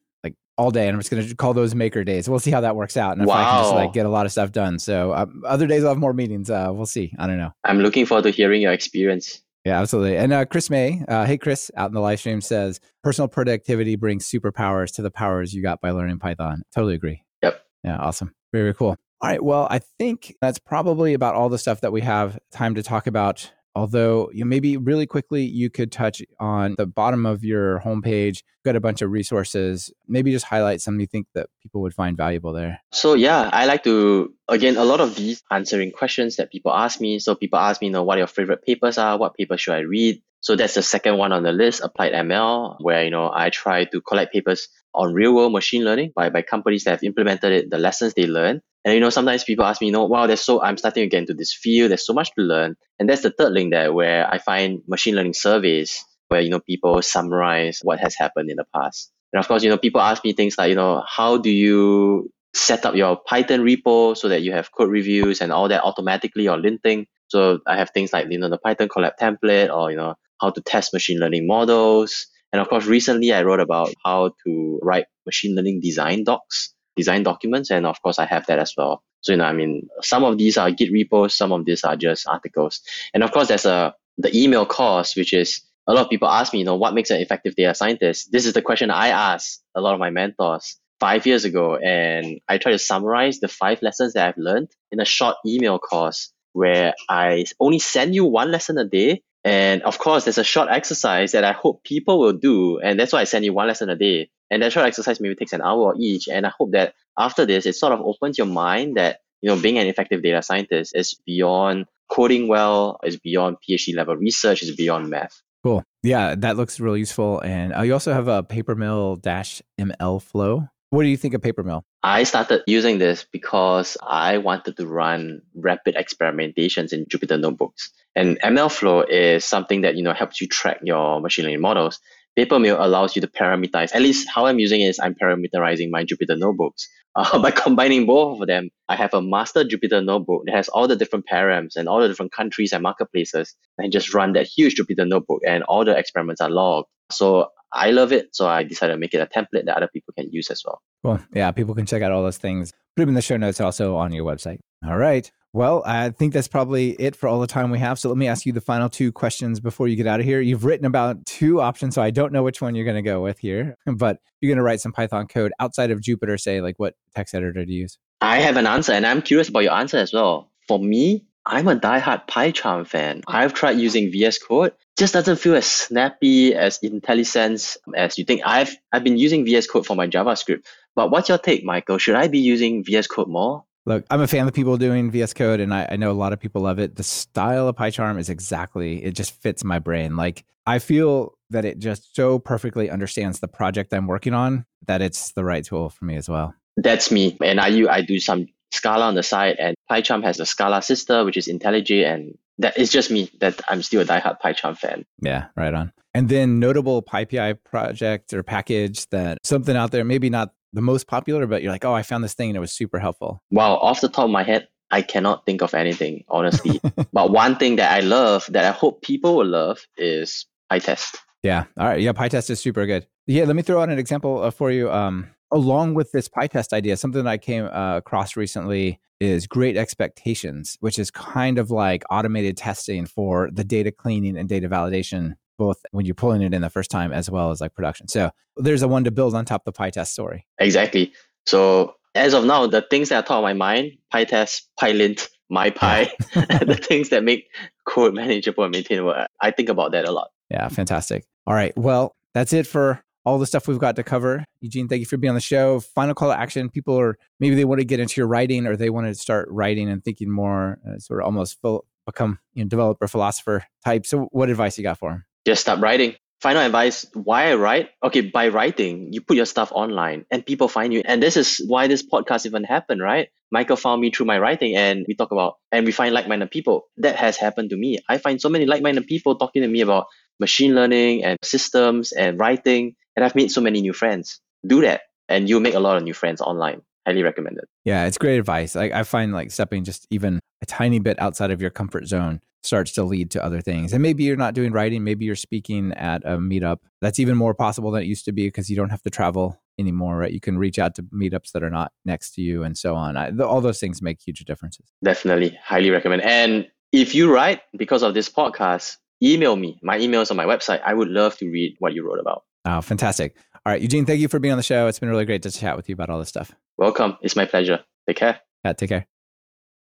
[0.57, 2.29] all day, and I'm just going to call those maker days.
[2.29, 3.35] We'll see how that works out, and if wow.
[3.35, 4.79] I can just like get a lot of stuff done.
[4.79, 6.49] So um, other days I'll have more meetings.
[6.49, 7.13] Uh, we'll see.
[7.19, 7.51] I don't know.
[7.63, 9.41] I'm looking forward to hearing your experience.
[9.65, 10.17] Yeah, absolutely.
[10.17, 13.97] And uh, Chris May, uh, hey Chris, out in the live stream says personal productivity
[13.97, 16.63] brings superpowers to the powers you got by learning Python.
[16.73, 17.21] Totally agree.
[17.43, 17.61] Yep.
[17.83, 18.33] Yeah, awesome.
[18.53, 18.95] Very, very cool.
[19.19, 19.43] All right.
[19.43, 23.07] Well, I think that's probably about all the stuff that we have time to talk
[23.07, 27.79] about Although you know, maybe really quickly you could touch on the bottom of your
[27.81, 29.93] homepage, got a bunch of resources.
[30.07, 32.79] Maybe just highlight some you think that people would find valuable there.
[32.91, 36.99] So yeah, I like to again a lot of these answering questions that people ask
[36.99, 37.19] me.
[37.19, 39.85] So people ask me, you know, what your favorite papers are, what papers should I
[39.85, 40.23] read?
[40.41, 43.85] So that's the second one on the list, applied ML, where you know I try
[43.85, 47.69] to collect papers on real world machine learning by, by companies that have implemented it,
[47.69, 48.61] the lessons they learn.
[48.85, 51.09] And you know, sometimes people ask me, you know, wow, there's so I'm starting to
[51.09, 52.75] get into this field, there's so much to learn.
[52.99, 56.59] And that's the third link there where I find machine learning surveys where, you know,
[56.59, 59.11] people summarize what has happened in the past.
[59.33, 62.31] And of course, you know, people ask me things like, you know, how do you
[62.53, 66.47] set up your Python repo so that you have code reviews and all that automatically
[66.47, 67.05] or linting?
[67.27, 70.49] So I have things like, you know, the Python collab template or, you know, how
[70.51, 72.27] to test machine learning models.
[72.53, 77.23] And of course, recently I wrote about how to write machine learning design docs, design
[77.23, 77.71] documents.
[77.71, 79.03] And of course, I have that as well.
[79.21, 81.95] So, you know, I mean, some of these are Git repos, some of these are
[81.95, 82.81] just articles.
[83.13, 86.51] And of course, there's a, the email course, which is a lot of people ask
[86.51, 88.31] me, you know, what makes an effective data scientist?
[88.31, 91.77] This is the question I ask a lot of my mentors five years ago.
[91.77, 95.79] And I try to summarize the five lessons that I've learned in a short email
[95.79, 100.43] course where I only send you one lesson a day and of course, there's a
[100.43, 102.79] short exercise that I hope people will do.
[102.79, 104.29] And that's why I send you one lesson a day.
[104.49, 106.27] And that short exercise maybe takes an hour each.
[106.27, 109.61] And I hope that after this, it sort of opens your mind that, you know,
[109.61, 114.75] being an effective data scientist is beyond coding well, is beyond PhD level research, is
[114.75, 115.41] beyond math.
[115.63, 115.83] Cool.
[116.03, 117.41] Yeah, that looks really useful.
[117.41, 120.69] And uh, you also have a Papermill dash MLflow.
[120.89, 121.83] What do you think of Papermill?
[122.01, 127.91] I started using this because I wanted to run rapid experimentations in Jupyter notebooks.
[128.15, 131.99] And MLflow is something that you know helps you track your machine learning models.
[132.37, 133.95] Papermill allows you to parameterize.
[133.95, 136.87] At least how I'm using it is I'm parameterizing my Jupyter notebooks.
[137.17, 140.87] Uh, by combining both of them, I have a master Jupyter notebook that has all
[140.87, 143.55] the different params and all the different countries and marketplaces.
[143.79, 146.89] And just run that huge Jupyter notebook, and all the experiments are logged.
[147.11, 148.35] So I love it.
[148.35, 150.79] So I decided to make it a template that other people can use as well.
[151.03, 152.71] Well, yeah, people can check out all those things.
[152.95, 154.59] Put them in the show notes also on your website.
[154.85, 155.29] All right.
[155.53, 157.97] Well, I think that's probably it for all the time we have.
[157.97, 160.39] So let me ask you the final two questions before you get out of here.
[160.39, 163.21] You've written about two options, so I don't know which one you're going to go
[163.21, 166.75] with here, but you're going to write some Python code outside of Jupyter, say, like
[166.77, 167.97] what text editor do you use?
[168.21, 170.51] I have an answer, and I'm curious about your answer as well.
[170.67, 173.23] For me, I'm a diehard PyCharm fan.
[173.25, 174.73] I've tried using VS Code.
[174.97, 178.41] Just doesn't feel as snappy, as IntelliSense as you think.
[178.45, 180.65] I've I've been using VS Code for my JavaScript.
[180.93, 181.99] But what's your take, Michael?
[181.99, 183.63] Should I be using VS Code more?
[183.87, 186.33] Look, I'm a fan of people doing VS Code, and I, I, know a lot
[186.33, 186.97] of people love it.
[186.97, 190.17] The style of PyCharm is exactly, it just fits my brain.
[190.17, 195.01] Like, I feel that it just so perfectly understands the project I'm working on that
[195.01, 196.53] it's the right tool for me as well.
[196.75, 197.37] That's me.
[197.41, 201.23] And I, I do some Scala on the side, and PyCharm has a Scala sister,
[201.23, 205.05] which is IntelliJ, and that is just me that I'm still a diehard PyCharm fan.
[205.21, 205.93] Yeah, right on.
[206.13, 211.07] And then notable PyPI project or package that something out there, maybe not the most
[211.07, 213.41] popular, but you're like, oh, I found this thing and it was super helpful?
[213.51, 216.79] Wow, off the top of my head, I cannot think of anything, honestly.
[217.13, 221.17] but one thing that I love that I hope people will love is PyTest.
[221.43, 221.65] Yeah.
[221.77, 222.01] All right.
[222.01, 222.13] Yeah.
[222.13, 223.05] PyTest is super good.
[223.25, 223.45] Yeah.
[223.45, 224.91] Let me throw out an example uh, for you.
[224.91, 229.77] Um, along with this PyTest idea, something that I came uh, across recently is Great
[229.77, 235.35] Expectations, which is kind of like automated testing for the data cleaning and data validation
[235.57, 238.07] both when you're pulling it in the first time as well as like production.
[238.07, 240.45] So there's a one to build on top of the PyTest story.
[240.59, 241.13] Exactly.
[241.45, 246.09] So as of now, the things that are top of my mind, PyTest, PyLint, MyPy,
[246.65, 247.47] the things that make
[247.87, 250.29] code manageable and maintainable, I think about that a lot.
[250.49, 251.25] Yeah, fantastic.
[251.45, 251.77] All right.
[251.77, 254.45] Well, that's it for all the stuff we've got to cover.
[254.61, 255.81] Eugene, thank you for being on the show.
[255.81, 256.69] Final call to action.
[256.69, 259.49] People are maybe they want to get into your writing or they want to start
[259.51, 264.05] writing and thinking more, uh, sort of almost full, become you know, developer, philosopher type.
[264.05, 265.25] So, what advice you got for them?
[265.47, 266.13] Just start writing.
[266.41, 267.89] Final advice why I write?
[268.03, 271.01] Okay, by writing, you put your stuff online and people find you.
[271.03, 273.29] And this is why this podcast even happened, right?
[273.49, 276.51] Michael found me through my writing and we talk about, and we find like minded
[276.51, 276.83] people.
[276.97, 277.99] That has happened to me.
[278.07, 280.07] I find so many like minded people talking to me about
[280.39, 282.95] machine learning and systems and writing.
[283.15, 284.41] And I've made so many new friends.
[284.67, 286.81] Do that and you'll make a lot of new friends online.
[287.07, 287.69] Highly recommend it.
[287.85, 288.75] Yeah, it's great advice.
[288.75, 292.41] Like I find like stepping just even a tiny bit outside of your comfort zone
[292.67, 293.93] starts to lead to other things.
[293.93, 296.77] And maybe you're not doing writing, maybe you're speaking at a meetup.
[297.01, 299.59] That's even more possible than it used to be because you don't have to travel
[299.79, 300.31] anymore, right?
[300.31, 303.17] You can reach out to meetups that are not next to you and so on.
[303.17, 304.85] I, all those things make huge differences.
[305.03, 306.21] Definitely, highly recommend.
[306.23, 309.79] And if you write because of this podcast, email me.
[309.83, 310.81] My email is on my website.
[310.85, 312.43] I would love to read what you wrote about.
[312.65, 313.35] Oh, fantastic.
[313.65, 314.87] All right, Eugene, thank you for being on the show.
[314.87, 316.51] It's been really great to chat with you about all this stuff.
[316.77, 317.17] Welcome.
[317.21, 317.83] It's my pleasure.
[318.07, 318.39] Take care.
[318.63, 319.07] Yeah, take care.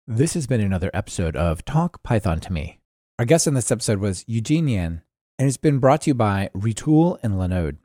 [0.07, 2.79] This has been another episode of Talk Python to Me.
[3.19, 5.03] Our guest in this episode was Eugene Yan,
[5.37, 7.77] and it's been brought to you by Retool and Linode.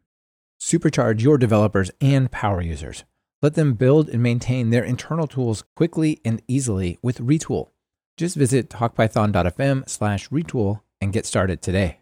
[0.59, 3.05] Supercharge your developers and power users.
[3.43, 7.69] Let them build and maintain their internal tools quickly and easily with Retool.
[8.17, 11.99] Just visit talkpython.fm slash retool and get started today.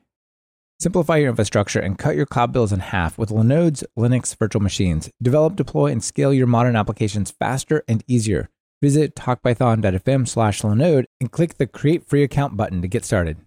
[0.79, 5.11] Simplify your infrastructure and cut your cloud bills in half with Linode's Linux virtual machines.
[5.21, 8.49] Develop, deploy, and scale your modern applications faster and easier.
[8.85, 13.39] Visit talkpython.fm slash Linode and click the Create Free Account button to get started.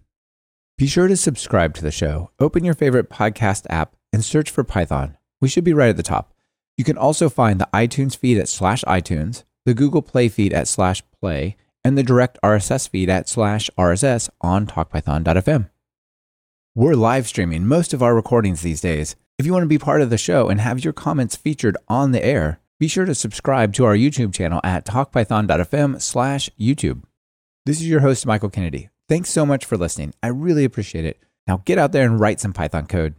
[0.76, 2.32] Be sure to subscribe to the show.
[2.40, 5.16] Open your favorite podcast app and search for Python.
[5.40, 6.34] We should be right at the top.
[6.76, 10.66] You can also find the iTunes feed at slash iTunes, the Google Play feed at
[10.66, 15.70] slash play, and the direct RSS feed at slash RSS on talkpython.fm.
[16.74, 19.14] We're live streaming most of our recordings these days.
[19.38, 22.10] If you want to be part of the show and have your comments featured on
[22.10, 27.02] the air, be sure to subscribe to our YouTube channel at talkpython.fm slash YouTube.
[27.66, 28.88] This is your host, Michael Kennedy.
[29.08, 30.14] Thanks so much for listening.
[30.22, 31.18] I really appreciate it.
[31.46, 33.14] Now get out there and write some Python code.